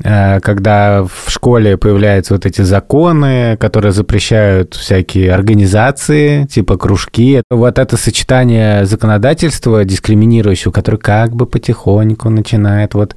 когда 0.03 1.05
в 1.05 1.31
школе 1.31 1.77
появляются 1.77 2.35
вот 2.35 2.47
эти 2.47 2.63
законы, 2.63 3.57
которые 3.59 3.93
запрещают 3.93 4.75
всякие 4.75 5.33
организации, 5.33 6.45
типа 6.47 6.77
кружки, 6.77 7.43
вот 7.49 7.79
это 7.79 7.97
сочетание 7.97 8.87
законодательства 8.87 9.85
дискриминирующего, 9.85 10.73
которое 10.73 10.99
как 10.99 11.37
бы 11.37 11.47
потихоньку 11.47 12.29
начинает 12.29 12.95
вот 12.95 13.15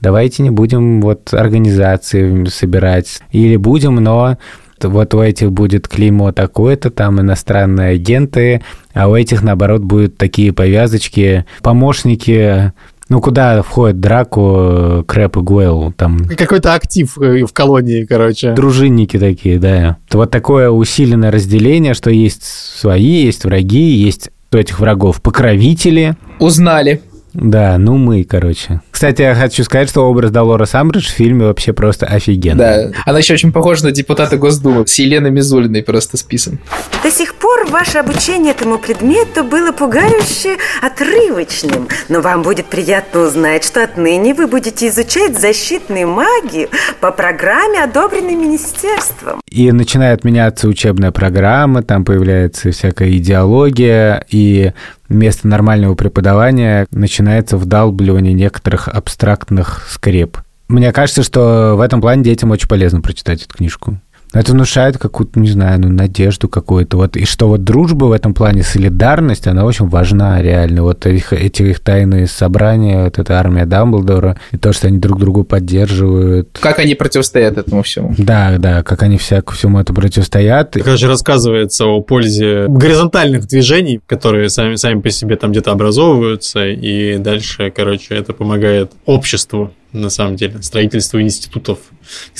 давайте 0.00 0.42
не 0.42 0.50
будем 0.50 1.00
вот 1.00 1.32
организации 1.32 2.44
собирать, 2.46 3.20
или 3.30 3.56
будем, 3.56 3.96
но 3.96 4.36
вот 4.82 5.14
у 5.14 5.22
этих 5.22 5.52
будет 5.52 5.88
клеймо 5.88 6.32
такое-то, 6.32 6.90
там 6.90 7.20
иностранные 7.20 7.94
агенты, 7.94 8.62
а 8.92 9.08
у 9.08 9.14
этих, 9.14 9.42
наоборот, 9.42 9.82
будут 9.82 10.16
такие 10.16 10.52
повязочки, 10.52 11.46
помощники 11.62 12.72
ну, 13.08 13.20
куда 13.20 13.62
входит 13.62 14.00
Драко, 14.00 15.04
Крэп 15.06 15.36
и 15.36 15.40
Гуэлл? 15.40 15.92
Там 15.92 16.18
Какой-то 16.36 16.74
актив 16.74 17.16
э, 17.18 17.44
в 17.44 17.52
колонии, 17.52 18.04
короче. 18.04 18.52
дружинники 18.52 19.18
такие, 19.18 19.58
да. 19.58 19.96
Вот 20.12 20.30
такое 20.30 20.70
усиленное 20.70 21.30
разделение, 21.30 21.94
что 21.94 22.10
есть 22.10 22.44
свои, 22.44 23.24
есть 23.24 23.44
враги, 23.44 23.92
есть 23.92 24.30
у 24.52 24.56
этих 24.56 24.80
врагов 24.80 25.22
покровители. 25.22 26.16
Узнали. 26.40 27.02
Да, 27.36 27.76
ну 27.76 27.98
мы, 27.98 28.24
короче. 28.24 28.80
Кстати, 28.90 29.20
я 29.22 29.34
хочу 29.34 29.62
сказать, 29.62 29.90
что 29.90 30.08
образ 30.08 30.30
Долорес 30.30 30.74
Амбридж 30.74 31.06
в 31.06 31.10
фильме 31.10 31.44
вообще 31.44 31.74
просто 31.74 32.06
офигенный. 32.06 32.56
Да. 32.56 32.90
Она 33.04 33.18
еще 33.18 33.34
очень 33.34 33.52
похожа 33.52 33.84
на 33.84 33.92
депутата 33.92 34.38
Госдумы. 34.38 34.86
С 34.86 34.98
Еленой 34.98 35.30
Мизулиной 35.30 35.82
просто 35.82 36.16
списан. 36.16 36.58
До 37.02 37.10
сих 37.10 37.34
пор 37.34 37.66
ваше 37.68 37.98
обучение 37.98 38.52
этому 38.52 38.78
предмету 38.78 39.44
было 39.44 39.72
пугающе 39.72 40.56
отрывочным, 40.80 41.88
но 42.08 42.22
вам 42.22 42.42
будет 42.42 42.66
приятно 42.66 43.20
узнать, 43.20 43.64
что 43.64 43.84
отныне 43.84 44.32
вы 44.32 44.46
будете 44.46 44.88
изучать 44.88 45.38
защитную 45.38 46.08
магию 46.08 46.68
по 47.00 47.10
программе, 47.10 47.82
одобренной 47.82 48.34
министерством. 48.34 49.40
И 49.50 49.70
начинает 49.72 50.24
меняться 50.24 50.68
учебная 50.68 51.12
программа, 51.12 51.82
там 51.82 52.04
появляется 52.04 52.70
всякая 52.70 53.10
идеология, 53.10 54.24
и 54.30 54.72
вместо 55.08 55.48
нормального 55.48 55.94
преподавания 55.94 56.86
начинается 56.90 57.56
вдалбливание 57.56 58.32
некоторых 58.32 58.88
абстрактных 58.88 59.86
скреп. 59.90 60.38
Мне 60.68 60.92
кажется, 60.92 61.22
что 61.22 61.74
в 61.76 61.80
этом 61.80 62.00
плане 62.00 62.24
детям 62.24 62.50
очень 62.50 62.68
полезно 62.68 63.00
прочитать 63.00 63.44
эту 63.44 63.54
книжку. 63.54 64.00
Это 64.38 64.52
внушает 64.52 64.98
какую-то, 64.98 65.38
не 65.40 65.48
знаю, 65.48 65.80
ну, 65.80 65.88
надежду 65.88 66.48
какую-то. 66.48 66.96
Вот, 66.96 67.16
и 67.16 67.24
что 67.24 67.48
вот 67.48 67.64
дружба 67.64 68.06
в 68.06 68.12
этом 68.12 68.34
плане, 68.34 68.62
солидарность, 68.62 69.46
она 69.46 69.64
очень 69.64 69.88
важна 69.88 70.40
реально. 70.42 70.82
Вот 70.82 71.06
их, 71.06 71.32
эти 71.32 71.62
их 71.62 71.80
тайные 71.80 72.26
собрания, 72.26 73.04
вот 73.04 73.18
эта 73.18 73.38
армия 73.38 73.66
Дамблдора, 73.66 74.38
и 74.52 74.56
то, 74.56 74.72
что 74.72 74.88
они 74.88 74.98
друг 74.98 75.18
другу 75.18 75.44
поддерживают. 75.44 76.58
Как 76.60 76.78
они 76.78 76.94
противостоят 76.94 77.58
этому 77.58 77.82
всему? 77.82 78.14
Да, 78.18 78.56
да, 78.58 78.82
как 78.82 79.02
они 79.02 79.18
всяк, 79.18 79.50
всему 79.52 79.78
это 79.78 79.92
противостоят. 79.92 80.74
Короче, 80.74 81.06
рассказывается 81.06 81.86
о 81.86 82.00
пользе 82.00 82.66
горизонтальных 82.68 83.46
движений, 83.46 84.00
которые 84.06 84.48
сами, 84.48 84.76
сами 84.76 85.00
по 85.00 85.10
себе 85.10 85.36
там 85.36 85.52
где-то 85.52 85.72
образовываются, 85.72 86.66
и 86.66 87.18
дальше, 87.18 87.72
короче, 87.74 88.14
это 88.14 88.32
помогает 88.32 88.92
обществу 89.04 89.72
на 90.00 90.10
самом 90.10 90.36
деле, 90.36 90.62
строительству 90.62 91.20
институтов. 91.20 91.78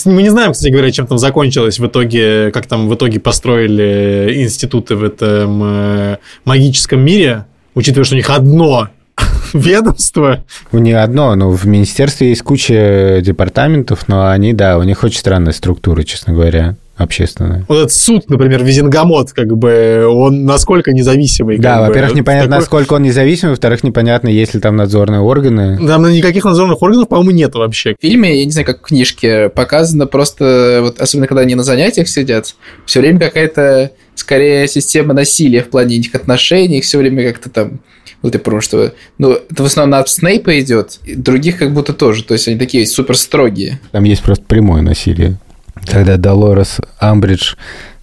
Мы 0.04 0.22
не 0.22 0.30
знаем, 0.30 0.52
кстати 0.52 0.70
говоря, 0.70 0.90
чем 0.90 1.06
там 1.06 1.18
закончилось 1.18 1.78
в 1.78 1.86
итоге, 1.86 2.50
как 2.52 2.66
там 2.66 2.88
в 2.88 2.94
итоге 2.94 3.20
построили 3.20 4.32
институты 4.36 4.96
в 4.96 5.04
этом 5.04 5.62
э, 5.64 6.16
магическом 6.44 7.00
мире, 7.00 7.46
учитывая, 7.74 8.04
что 8.04 8.14
у 8.14 8.18
них 8.18 8.30
одно 8.30 8.88
ведомство. 9.52 10.44
Них 10.72 10.96
одно, 10.96 11.34
но 11.34 11.50
в 11.50 11.66
министерстве 11.66 12.30
есть 12.30 12.42
куча 12.42 13.20
департаментов, 13.22 14.08
но 14.08 14.28
они, 14.28 14.52
да, 14.52 14.78
у 14.78 14.82
них 14.82 15.02
очень 15.02 15.18
странная 15.18 15.52
структура, 15.52 16.02
честно 16.02 16.32
говоря, 16.32 16.76
общественная. 16.96 17.64
Вот 17.68 17.76
этот 17.76 17.92
суд, 17.92 18.28
например, 18.30 18.64
Визенгамот, 18.64 19.32
как 19.32 19.56
бы, 19.56 20.06
он 20.08 20.44
насколько 20.44 20.92
независимый. 20.92 21.58
Да, 21.58 21.74
как 21.74 21.80
бы. 21.80 21.88
во-первых, 21.88 22.14
непонятно, 22.14 22.48
Такой- 22.48 22.60
насколько 22.60 22.92
он 22.94 23.02
независимый, 23.02 23.50
во-вторых, 23.50 23.84
непонятно, 23.84 24.28
есть 24.28 24.54
ли 24.54 24.60
там 24.60 24.76
надзорные 24.76 25.20
органы. 25.20 25.78
Там 25.86 26.10
никаких 26.10 26.44
надзорных 26.44 26.80
органов, 26.82 27.08
по-моему, 27.08 27.32
нет 27.32 27.54
вообще. 27.54 27.94
В 27.98 28.00
фильме, 28.00 28.38
я 28.38 28.44
не 28.44 28.50
знаю, 28.50 28.66
как 28.66 28.80
в 28.80 28.82
книжке, 28.82 29.48
показано 29.50 30.06
просто, 30.06 30.80
вот, 30.82 31.00
особенно 31.00 31.26
когда 31.26 31.42
они 31.42 31.54
на 31.54 31.64
занятиях 31.64 32.08
сидят, 32.08 32.54
все 32.86 33.00
время 33.00 33.18
какая-то, 33.18 33.92
скорее, 34.14 34.66
система 34.66 35.12
насилия 35.12 35.62
в 35.62 35.68
плане 35.68 35.98
этих 35.98 36.14
отношений, 36.14 36.80
все 36.80 36.98
время 36.98 37.30
как-то 37.30 37.50
там, 37.50 37.80
ну, 38.22 38.30
ты 38.30 38.38
потому 38.38 38.60
что, 38.62 38.94
ну, 39.18 39.32
это 39.32 39.62
в 39.62 39.66
основном 39.66 40.00
от 40.00 40.08
Снейпа 40.08 40.58
идет, 40.60 40.98
других 41.06 41.58
как 41.58 41.72
будто 41.72 41.92
тоже, 41.92 42.24
то 42.24 42.32
есть 42.32 42.48
они 42.48 42.58
такие 42.58 42.86
супер 42.86 43.16
строгие. 43.16 43.80
Там 43.92 44.04
есть 44.04 44.22
просто 44.22 44.44
прямое 44.46 44.82
насилие. 44.82 45.36
Когда 45.84 46.16
Долорес 46.16 46.78
Амбридж 46.98 47.54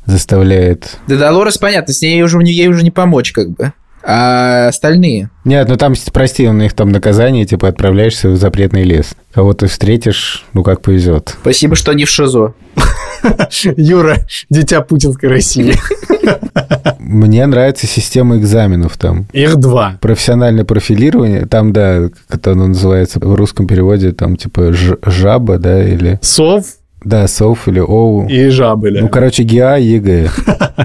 заставляет... 0.05 0.97
Да 1.07 1.17
Долорес, 1.17 1.57
понятно, 1.57 1.93
с 1.93 2.01
ней 2.01 2.21
уже, 2.21 2.39
ей 2.43 2.67
уже 2.67 2.83
не 2.83 2.91
помочь, 2.91 3.31
как 3.31 3.49
бы. 3.51 3.73
А 4.05 4.67
остальные? 4.67 5.29
Нет, 5.45 5.69
ну 5.69 5.77
там, 5.77 5.93
прости, 6.11 6.47
у 6.47 6.53
них 6.53 6.73
там 6.73 6.89
наказание, 6.89 7.45
типа 7.45 7.69
отправляешься 7.69 8.29
в 8.29 8.35
запретный 8.35 8.83
лес. 8.83 9.13
Кого 9.33 9.53
ты 9.53 9.67
встретишь, 9.67 10.45
ну 10.53 10.61
как 10.61 10.81
повезет. 10.81 11.35
Спасибо, 11.41 11.75
что 11.77 11.93
не 11.93 12.03
в 12.03 12.09
ШИЗО. 12.09 12.53
Юра, 13.77 14.17
дитя 14.49 14.81
путинской 14.81 15.29
России. 15.29 15.73
Мне 16.99 17.45
нравится 17.45 17.87
система 17.87 18.37
экзаменов 18.37 18.97
там. 18.97 19.27
Их 19.31 19.55
два. 19.55 19.97
Профессиональное 20.01 20.65
профилирование, 20.65 21.45
там, 21.45 21.71
да, 21.71 22.09
как 22.27 22.45
оно 22.47 22.67
называется 22.67 23.19
в 23.19 23.35
русском 23.35 23.67
переводе, 23.67 24.11
там 24.11 24.35
типа 24.35 24.73
ж- 24.73 24.97
жаба, 25.05 25.57
да, 25.59 25.81
или... 25.81 26.19
Сов 26.21 26.65
Да, 27.03 27.27
СОВ 27.27 27.67
или 27.67 27.79
OWL. 27.79 28.27
и 28.27 28.47
жабы, 28.49 28.91
Ну, 28.91 29.09
короче, 29.09 29.43
ГИА, 29.43 29.75
ЕГЭ. 29.77 30.29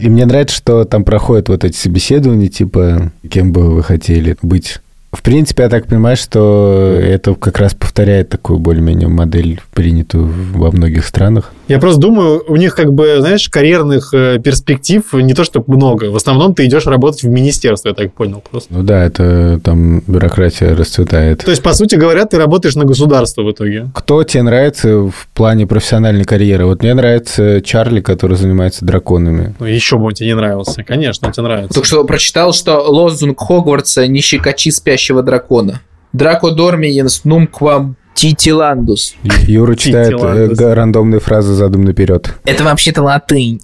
И 0.02 0.08
мне 0.08 0.26
нравится, 0.26 0.56
что 0.56 0.84
там 0.84 1.04
проходят 1.04 1.48
вот 1.48 1.64
эти 1.64 1.76
собеседования, 1.76 2.48
типа, 2.48 3.12
кем 3.30 3.52
бы 3.52 3.70
вы 3.74 3.82
хотели 3.82 4.36
быть. 4.42 4.78
В 5.10 5.22
принципе, 5.22 5.62
я 5.62 5.68
так 5.70 5.86
понимаю, 5.86 6.16
что 6.16 6.98
это 7.00 7.34
как 7.34 7.58
раз 7.58 7.74
повторяет 7.74 8.28
такую 8.28 8.58
более-менее 8.58 9.08
модель, 9.08 9.60
принятую 9.72 10.30
во 10.54 10.70
многих 10.70 11.06
странах. 11.06 11.52
Я 11.66 11.78
просто 11.78 12.00
думаю, 12.00 12.44
у 12.46 12.56
них 12.56 12.74
как 12.74 12.92
бы, 12.92 13.16
знаешь, 13.20 13.48
карьерных 13.48 14.12
э, 14.12 14.38
перспектив 14.38 15.02
не 15.14 15.34
то 15.34 15.44
что 15.44 15.62
много. 15.66 16.06
В 16.10 16.16
основном 16.16 16.54
ты 16.54 16.66
идешь 16.66 16.86
работать 16.86 17.22
в 17.22 17.28
министерство, 17.28 17.88
я 17.88 17.94
так 17.94 18.12
понял 18.12 18.42
просто. 18.50 18.72
Ну 18.72 18.82
да, 18.82 19.04
это 19.04 19.60
там 19.62 20.02
бюрократия 20.06 20.74
расцветает. 20.74 21.44
То 21.44 21.50
есть, 21.50 21.62
по 21.62 21.72
сути 21.72 21.94
говоря, 21.94 22.26
ты 22.26 22.38
работаешь 22.38 22.74
на 22.74 22.84
государство 22.84 23.42
в 23.42 23.50
итоге. 23.50 23.90
Кто 23.94 24.24
тебе 24.24 24.42
нравится 24.42 24.88
в 24.88 25.28
плане 25.34 25.66
профессиональной 25.66 26.24
карьеры? 26.24 26.66
Вот 26.66 26.82
мне 26.82 26.94
нравится 26.94 27.60
Чарли, 27.62 28.00
который 28.00 28.36
занимается 28.36 28.84
драконами. 28.84 29.54
Ну, 29.58 29.66
еще 29.66 29.98
бы 29.98 30.06
он 30.06 30.14
тебе 30.14 30.28
не 30.28 30.36
нравился. 30.36 30.84
Конечно, 30.84 31.28
он 31.28 31.32
тебе 31.32 31.44
нравится. 31.44 31.74
Только 31.74 31.86
что 31.86 32.04
прочитал, 32.04 32.52
что 32.52 32.78
лозунг 32.80 33.40
Хогвартса 33.40 34.06
«Не 34.06 34.20
щекочи 34.20 34.70
спящего 35.08 35.22
дракона». 35.22 35.80
Драко 36.12 36.50
Дормиенс 36.50 37.24
нумквам 37.24 37.96
титиландус. 38.14 39.14
Юра 39.46 39.76
читает 39.76 40.20
э, 40.20 40.74
рандомные 40.74 41.20
фразы 41.20 41.52
задом 41.54 41.82
наперед. 41.84 42.34
Это 42.44 42.64
вообще-то 42.64 43.02
латынь. 43.02 43.60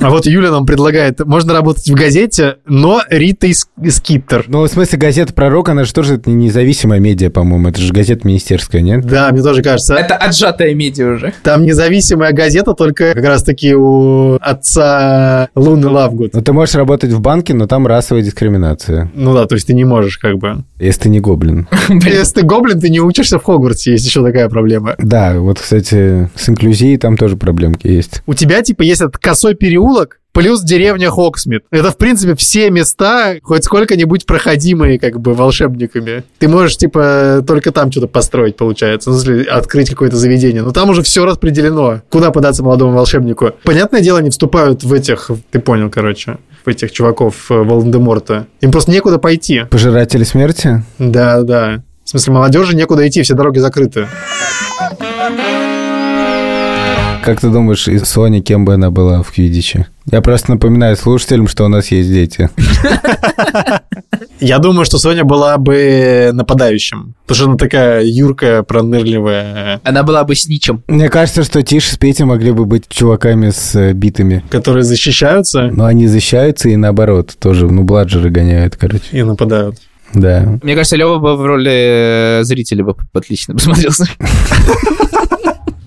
А 0.00 0.10
вот 0.10 0.26
Юля 0.26 0.50
нам 0.50 0.66
предлагает, 0.66 1.24
можно 1.24 1.52
работать 1.52 1.88
в 1.88 1.94
газете, 1.94 2.56
но 2.66 3.02
Рита 3.08 3.46
из, 3.46 3.66
Скитер. 4.00 4.44
Ну, 4.48 4.62
в 4.62 4.68
смысле, 4.68 4.98
газета 4.98 5.32
«Пророк», 5.32 5.68
она 5.68 5.84
же 5.84 5.92
тоже 5.92 6.14
это 6.14 6.30
не 6.30 6.46
независимая 6.46 7.00
медиа, 7.00 7.30
по-моему. 7.30 7.68
Это 7.68 7.80
же 7.80 7.92
газета 7.92 8.26
министерская, 8.26 8.82
нет? 8.82 9.04
Да, 9.04 9.30
мне 9.32 9.42
тоже 9.42 9.62
кажется. 9.62 9.94
Это 9.94 10.14
отжатая 10.14 10.74
медиа 10.74 11.14
уже. 11.14 11.32
Там 11.42 11.64
независимая 11.64 12.32
газета, 12.32 12.74
только 12.74 13.14
как 13.14 13.24
раз-таки 13.24 13.74
у 13.74 14.36
отца 14.40 15.48
Луны 15.54 15.88
Лавгуд. 15.88 16.34
Ну, 16.34 16.42
ты 16.42 16.52
можешь 16.52 16.74
работать 16.74 17.12
в 17.12 17.20
банке, 17.20 17.54
но 17.54 17.66
там 17.66 17.86
расовая 17.86 18.22
дискриминация. 18.22 19.10
Ну 19.14 19.34
да, 19.34 19.46
то 19.46 19.54
есть 19.54 19.66
ты 19.66 19.74
не 19.74 19.84
можешь 19.84 20.18
как 20.18 20.38
бы. 20.38 20.64
Если 20.78 21.02
ты 21.02 21.08
не 21.08 21.20
гоблин. 21.20 21.68
Если 21.88 22.40
ты 22.40 22.42
гоблин, 22.42 22.80
ты 22.80 22.90
не 22.90 23.00
учишься 23.00 23.38
в 23.38 23.44
Хогвартсе, 23.44 23.92
есть 23.92 24.06
еще 24.06 24.22
такая 24.22 24.48
проблема. 24.48 24.94
Да, 24.98 25.34
вот, 25.38 25.58
кстати, 25.58 26.30
с 26.34 26.48
инклюзией 26.48 26.96
там 26.98 27.16
тоже 27.16 27.36
проблемки 27.36 27.86
есть. 27.86 28.22
У 28.26 28.34
тебя, 28.34 28.62
типа, 28.62 28.82
есть 28.82 29.00
этот 29.00 29.18
косой 29.36 29.54
переулок, 29.54 30.20
плюс 30.32 30.62
деревня 30.62 31.10
Хогсмид. 31.10 31.64
Это, 31.70 31.90
в 31.90 31.98
принципе, 31.98 32.34
все 32.36 32.70
места, 32.70 33.36
хоть 33.42 33.64
сколько-нибудь 33.64 34.24
проходимые, 34.24 34.98
как 34.98 35.20
бы, 35.20 35.34
волшебниками. 35.34 36.24
Ты 36.38 36.48
можешь, 36.48 36.78
типа, 36.78 37.44
только 37.46 37.70
там 37.70 37.92
что-то 37.92 38.06
построить, 38.06 38.56
получается. 38.56 39.10
Ну, 39.10 39.18
смысле, 39.18 39.42
открыть 39.42 39.90
какое-то 39.90 40.16
заведение. 40.16 40.62
Но 40.62 40.70
там 40.70 40.88
уже 40.88 41.02
все 41.02 41.26
распределено. 41.26 42.00
Куда 42.08 42.30
податься 42.30 42.62
молодому 42.62 42.96
волшебнику? 42.96 43.50
Понятное 43.62 44.00
дело, 44.00 44.20
они 44.20 44.30
вступают 44.30 44.84
в 44.84 44.92
этих, 44.94 45.30
ты 45.50 45.60
понял, 45.60 45.90
короче, 45.90 46.38
в 46.64 46.68
этих 46.68 46.92
чуваков 46.92 47.50
э, 47.50 47.54
Волан-де-Морта. 47.54 48.46
Им 48.62 48.70
просто 48.70 48.90
некуда 48.90 49.18
пойти. 49.18 49.64
Пожиратели 49.68 50.24
смерти? 50.24 50.82
Да, 50.98 51.42
да. 51.42 51.82
В 52.04 52.08
смысле, 52.08 52.32
молодежи 52.32 52.74
некуда 52.74 53.06
идти, 53.06 53.20
все 53.20 53.34
дороги 53.34 53.58
закрыты. 53.58 54.06
Как 57.26 57.40
ты 57.40 57.48
думаешь, 57.48 57.88
и 57.88 57.98
Соня 57.98 58.40
кем 58.40 58.64
бы 58.64 58.74
она 58.74 58.92
была 58.92 59.20
в 59.20 59.32
Квидиче? 59.32 59.88
Я 60.08 60.20
просто 60.20 60.52
напоминаю 60.52 60.96
слушателям, 60.96 61.48
что 61.48 61.64
у 61.64 61.68
нас 61.68 61.88
есть 61.88 62.08
дети. 62.08 62.48
Я 64.38 64.60
думаю, 64.60 64.84
что 64.84 64.98
Соня 64.98 65.24
была 65.24 65.58
бы 65.58 66.30
нападающим. 66.32 67.16
Потому 67.26 67.36
что 67.36 67.44
она 67.46 67.56
такая 67.56 68.04
юркая, 68.04 68.62
пронырливая, 68.62 69.80
Она 69.82 70.04
была 70.04 70.22
бы 70.22 70.36
сничем. 70.36 70.84
Мне 70.86 71.08
кажется, 71.08 71.42
что 71.42 71.64
Тиша 71.64 71.94
с 71.94 71.98
Петей 71.98 72.24
могли 72.24 72.52
бы 72.52 72.64
быть 72.64 72.84
чуваками 72.88 73.50
с 73.50 73.74
э, 73.74 73.92
битами. 73.92 74.44
которые 74.48 74.84
защищаются 74.84 75.62
Но 75.72 75.84
они 75.86 76.06
защищаются 76.06 76.68
и 76.68 76.76
наоборот 76.76 77.34
тоже, 77.40 77.66
ну, 77.66 77.82
бладжеры 77.82 78.30
гоняют, 78.30 78.76
короче. 78.76 79.02
и 79.10 79.24
нападают. 79.24 79.78
Да. 80.14 80.60
Мне 80.62 80.76
кажется, 80.76 80.94
Лева 80.94 81.18
бы 81.18 81.36
в 81.36 81.44
роли 81.44 82.38
э, 82.40 82.44
зрителя 82.44 82.84
бы 82.84 82.94
отлично 83.12 83.54
посмотрелся. 83.54 84.06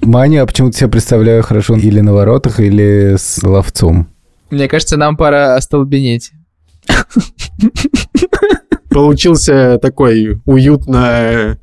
Маню, 0.09 0.41
а 0.41 0.45
почему-то 0.47 0.75
себя 0.75 0.89
представляю 0.89 1.43
хорошо 1.43 1.75
или 1.75 1.99
на 1.99 2.13
воротах, 2.13 2.59
или 2.59 3.15
с 3.15 3.43
ловцом. 3.43 4.07
Мне 4.49 4.67
кажется, 4.67 4.97
нам 4.97 5.15
пора 5.15 5.55
остолбенеть. 5.55 6.31
Получился 8.89 9.77
такой 9.79 10.41
уютно 10.45 11.59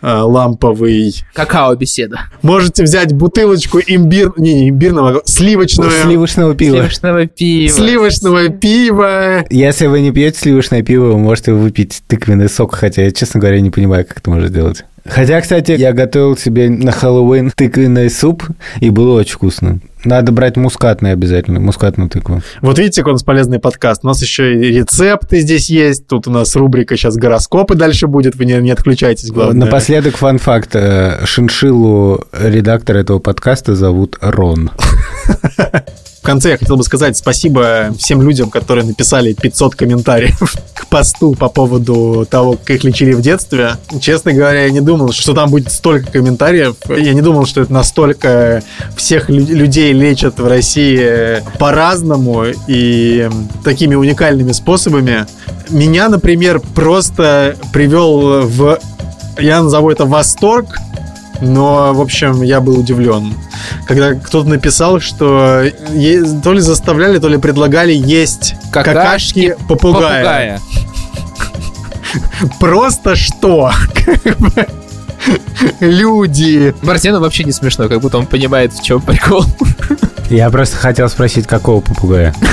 э, 0.00 0.08
ламповый. 0.08 1.12
Какао-беседа. 1.34 2.20
Можете 2.42 2.84
взять 2.84 3.12
бутылочку 3.12 3.80
имбир... 3.84 4.32
Не, 4.36 4.54
не 4.54 4.68
имбирного, 4.68 5.22
сливочного... 5.24 5.90
Сливочного 5.90 6.54
пива. 6.54 6.76
Сливочного 6.76 7.26
пива. 7.26 7.74
Сливочного 7.74 8.48
пива. 8.50 9.44
Если 9.50 9.88
вы 9.88 10.02
не 10.02 10.12
пьете 10.12 10.38
сливочное 10.38 10.82
пиво, 10.82 11.06
вы 11.06 11.18
можете 11.18 11.52
выпить 11.52 12.02
тыквенный 12.06 12.48
сок, 12.48 12.76
хотя 12.76 13.02
я, 13.02 13.10
честно 13.10 13.40
говоря, 13.40 13.60
не 13.60 13.70
понимаю, 13.70 14.06
как 14.06 14.18
это 14.18 14.30
можно 14.30 14.46
сделать. 14.46 14.84
Хотя, 15.08 15.40
кстати, 15.40 15.72
я 15.72 15.92
готовил 15.92 16.36
себе 16.36 16.68
на 16.68 16.92
Хэллоуин 16.92 17.50
тыквенный 17.54 18.10
суп, 18.10 18.44
и 18.80 18.90
было 18.90 19.18
очень 19.18 19.34
вкусно. 19.34 19.78
Надо 20.04 20.30
брать 20.30 20.56
мускатный 20.56 21.12
обязательно, 21.12 21.58
мускатную 21.58 22.08
тыкву. 22.08 22.40
Вот 22.60 22.78
видите, 22.78 23.00
какой 23.00 23.12
у 23.12 23.14
нас 23.14 23.24
полезный 23.24 23.58
подкаст. 23.58 24.04
У 24.04 24.06
нас 24.06 24.22
еще 24.22 24.54
и 24.54 24.78
рецепты 24.78 25.40
здесь 25.40 25.68
есть. 25.70 26.06
Тут 26.06 26.28
у 26.28 26.30
нас 26.30 26.54
рубрика 26.54 26.96
сейчас 26.96 27.16
гороскопы 27.16 27.74
дальше 27.74 28.06
будет. 28.06 28.36
Вы 28.36 28.44
не, 28.44 28.54
не 28.58 28.70
отключайтесь, 28.70 29.30
главное. 29.30 29.66
Напоследок 29.66 30.16
фан-факт. 30.16 30.70
э, 30.74 31.24
Шиншиллу 31.24 32.24
редактора 32.32 32.98
этого 32.98 33.18
подкаста 33.18 33.74
зовут 33.74 34.16
Рон. 34.20 34.70
Конце 36.28 36.50
я 36.50 36.58
хотел 36.58 36.76
бы 36.76 36.84
сказать 36.84 37.16
спасибо 37.16 37.94
всем 37.98 38.20
людям, 38.20 38.50
которые 38.50 38.84
написали 38.84 39.32
500 39.32 39.74
комментариев 39.74 40.56
к 40.74 40.86
посту 40.88 41.34
по 41.34 41.48
поводу 41.48 42.26
того, 42.28 42.52
как 42.52 42.68
их 42.68 42.84
лечили 42.84 43.14
в 43.14 43.22
детстве. 43.22 43.76
Честно 43.98 44.34
говоря, 44.34 44.64
я 44.64 44.70
не 44.70 44.82
думал, 44.82 45.12
что 45.12 45.32
там 45.32 45.48
будет 45.48 45.72
столько 45.72 46.12
комментариев. 46.12 46.76
Я 46.90 47.14
не 47.14 47.22
думал, 47.22 47.46
что 47.46 47.62
это 47.62 47.72
настолько 47.72 48.62
всех 48.94 49.30
лю- 49.30 49.56
людей 49.56 49.94
лечат 49.94 50.38
в 50.38 50.46
России 50.46 51.42
по-разному 51.58 52.44
и 52.66 53.30
такими 53.64 53.94
уникальными 53.94 54.52
способами. 54.52 55.24
Меня, 55.70 56.10
например, 56.10 56.60
просто 56.74 57.56
привел 57.72 58.42
в... 58.42 58.78
Я 59.38 59.62
назову 59.62 59.90
это 59.90 60.04
восторг, 60.04 60.76
но, 61.40 61.92
в 61.94 62.00
общем, 62.00 62.42
я 62.42 62.60
был 62.60 62.78
удивлен. 62.78 63.34
Когда 63.86 64.14
кто-то 64.14 64.48
написал, 64.48 65.00
что 65.00 65.62
е- 65.90 66.40
то 66.42 66.52
ли 66.52 66.60
заставляли, 66.60 67.18
то 67.18 67.28
ли 67.28 67.38
предлагали 67.38 67.92
есть 67.92 68.54
какашки, 68.72 69.56
попугая. 69.68 70.22
Попугая. 70.24 70.60
Просто 72.60 73.16
что? 73.16 73.70
Люди. 75.80 76.74
Бартену 76.82 77.20
вообще 77.20 77.44
не 77.44 77.52
смешно, 77.52 77.88
как 77.88 78.00
будто 78.00 78.18
он 78.18 78.26
понимает, 78.26 78.72
в 78.72 78.82
чем 78.82 79.00
прикол. 79.00 79.44
Я 80.30 80.50
просто 80.50 80.76
хотел 80.76 81.08
спросить, 81.08 81.46
какого 81.46 81.80
попугая? 81.80 82.34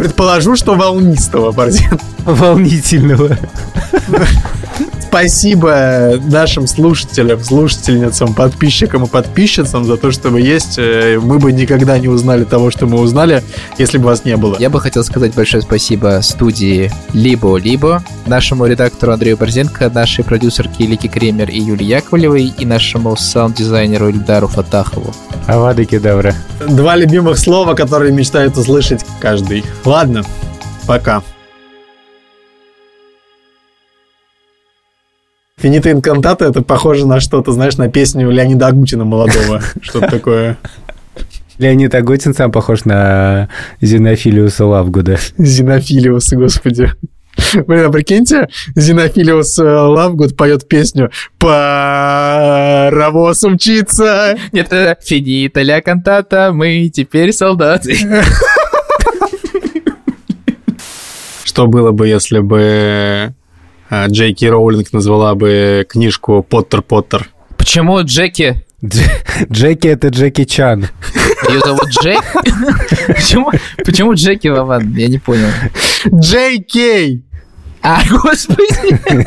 Предположу, 0.00 0.56
что 0.56 0.76
волнистого, 0.76 1.52
Борзин. 1.52 2.00
Волнительного. 2.24 3.36
Спасибо 4.98 6.18
нашим 6.24 6.66
слушателям, 6.66 7.44
слушательницам, 7.44 8.32
подписчикам 8.32 9.04
и 9.04 9.06
подписчицам 9.06 9.84
за 9.84 9.98
то, 9.98 10.10
что 10.10 10.30
вы 10.30 10.40
есть. 10.40 10.78
Э, 10.78 11.18
Мы 11.20 11.38
бы 11.38 11.52
никогда 11.52 11.98
не 11.98 12.08
узнали 12.08 12.44
того, 12.44 12.70
что 12.70 12.86
мы 12.86 12.98
узнали, 12.98 13.42
если 13.76 13.98
бы 13.98 14.04
вас 14.04 14.24
не 14.24 14.38
было. 14.38 14.56
Я 14.58 14.70
бы 14.70 14.80
хотел 14.80 15.04
сказать 15.04 15.34
большое 15.34 15.62
спасибо 15.62 16.20
студии 16.22 16.90
Либо-Либо, 17.12 18.02
нашему 18.24 18.64
редактору 18.64 19.12
Андрею 19.12 19.36
Борзенко, 19.36 19.90
нашей 19.90 20.24
продюсерке 20.24 20.86
Лике 20.86 21.08
Кремер 21.08 21.50
и 21.50 21.60
Юлии 21.60 21.84
Яковлевой 21.84 22.54
и 22.56 22.64
нашему 22.64 23.16
саунд-дизайнеру 23.16 24.08
Ильдару 24.08 24.48
Фатахову. 24.48 25.12
Авада 25.50 25.84
кедавра. 25.84 26.32
Два 26.68 26.94
любимых 26.94 27.36
слова, 27.36 27.74
которые 27.74 28.12
мечтает 28.12 28.56
услышать 28.56 29.04
каждый. 29.18 29.64
Ладно, 29.84 30.22
пока. 30.86 31.24
Финита 35.56 35.90
инкантата 35.90 36.44
это 36.44 36.62
похоже 36.62 37.04
на 37.04 37.18
что-то, 37.18 37.50
знаешь, 37.50 37.76
на 37.76 37.88
песню 37.90 38.30
Леонида 38.30 38.68
Агутина 38.68 39.04
молодого. 39.04 39.60
Что-то 39.82 40.08
такое. 40.08 40.56
Леонид 41.58 41.96
Агутин 41.96 42.32
сам 42.32 42.52
похож 42.52 42.84
на 42.84 43.48
Зинофилиуса 43.80 44.64
Лавгуда. 44.64 45.18
Зинофилиус, 45.36 46.32
господи. 46.32 46.92
Блин, 47.54 47.86
а 47.86 47.90
прикиньте, 47.90 48.48
Зинофилиус 48.76 49.58
э, 49.58 49.62
Лавгуд 49.64 50.36
поет 50.36 50.68
песню 50.68 51.10
«Паровоз 51.38 53.42
умчится». 53.44 54.36
Нет, 54.52 54.72
это 54.72 54.96
финита 55.02 55.62
ля 55.62 55.80
кантата, 55.80 56.50
мы 56.52 56.90
теперь 56.94 57.32
солдаты. 57.32 57.96
Что 61.44 61.66
было 61.66 61.90
бы, 61.90 62.06
если 62.08 62.38
бы 62.38 63.34
э, 63.90 64.06
Джейки 64.08 64.44
Роулинг 64.44 64.92
назвала 64.92 65.34
бы 65.34 65.86
книжку 65.88 66.46
«Поттер-Поттер»? 66.48 67.28
Почему 67.56 68.00
Джеки? 68.02 68.64
Дж- 68.82 69.10
Джеки— 69.50 69.88
это 69.88 70.08
Джеки 70.08 70.44
Чан. 70.44 70.86
Ее 71.48 71.60
зовут 71.60 71.88
Джек? 71.90 72.22
Почему, 73.08 73.50
почему 73.84 74.14
Джеки 74.14 74.48
Вован? 74.48 74.94
Я 74.94 75.08
не 75.08 75.18
понял. 75.18 75.48
Джей 76.14 76.62
Кей! 76.62 77.24
А, 77.82 78.00
господи. 78.10 79.26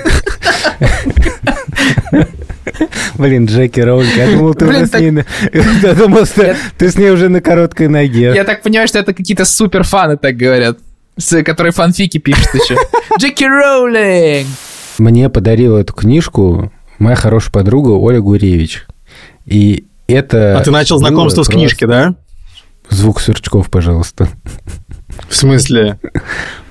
Блин, 3.15 3.45
Джеки 3.45 3.79
Роулинг, 3.79 4.15
я 4.15 4.31
думал, 4.31 4.53
ты 4.55 4.65
Блин, 4.65 4.77
уже 4.77 4.85
с 4.87 4.89
так- 4.89 5.01
ней... 5.01 5.11
на- 5.11 5.25
Я 5.83 5.93
думал, 5.93 6.25
что 6.25 6.55
ты 6.77 6.89
с 6.89 6.97
ней 6.97 7.11
уже 7.11 7.29
на 7.29 7.41
короткой 7.41 7.87
ноге. 7.87 8.31
Я 8.35 8.43
так 8.43 8.61
понимаю, 8.61 8.87
что 8.87 8.99
это 8.99 9.13
какие-то 9.13 9.45
супер 9.45 9.83
фаны 9.83 10.17
так 10.17 10.35
говорят. 10.35 10.77
с- 11.17 11.43
Которые 11.43 11.71
фанфики 11.73 12.17
пишут 12.17 12.47
еще. 12.53 12.77
Джеки 13.19 13.43
Роулинг! 13.43 14.47
Мне 14.97 15.29
подарила 15.29 15.79
эту 15.79 15.93
книжку 15.93 16.71
моя 16.99 17.15
хорошая 17.15 17.51
подруга 17.51 17.89
Оля 17.89 18.19
Гуревич. 18.21 18.85
И 19.45 19.85
это... 20.07 20.57
А 20.59 20.63
ты 20.63 20.71
начал 20.71 20.97
знакомство 20.99 21.43
с 21.43 21.47
просто- 21.47 21.53
книжки, 21.53 21.85
да? 21.85 22.15
Звук 22.93 23.19
сверчков, 23.19 23.69
пожалуйста. 23.69 24.27
В 25.29 25.35
смысле? 25.35 25.99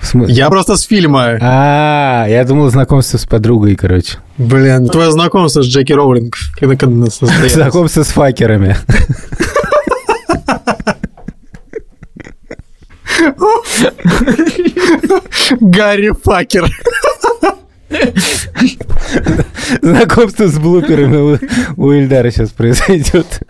В 0.01 0.15
смы- 0.15 0.31
Я 0.31 0.49
просто 0.51 0.77
с 0.77 0.83
фильма. 0.83 1.39
А, 1.41 2.27
я 2.29 2.45
думал 2.45 2.71
знакомство 2.71 3.19
с 3.19 3.25
подругой, 3.27 3.77
короче. 3.77 4.19
Блин, 4.39 4.89
твое 4.89 5.11
знакомство 5.11 5.63
с 5.63 5.67
Джеки 5.67 5.93
Роулинг. 5.93 6.37
Когда, 6.59 6.77
когда 6.77 7.07
состоялось? 7.07 7.53
Знакомство 7.53 8.03
с 8.03 8.09
факерами. 8.09 8.77
Гарри 15.61 16.13
Факер. 16.25 16.67
Знакомство 19.83 20.47
с 20.49 20.59
блуперами 20.59 21.17
у, 21.77 21.83
у 21.83 21.93
Ильдара 21.93 22.31
сейчас 22.31 22.51
произойдет. 22.51 23.41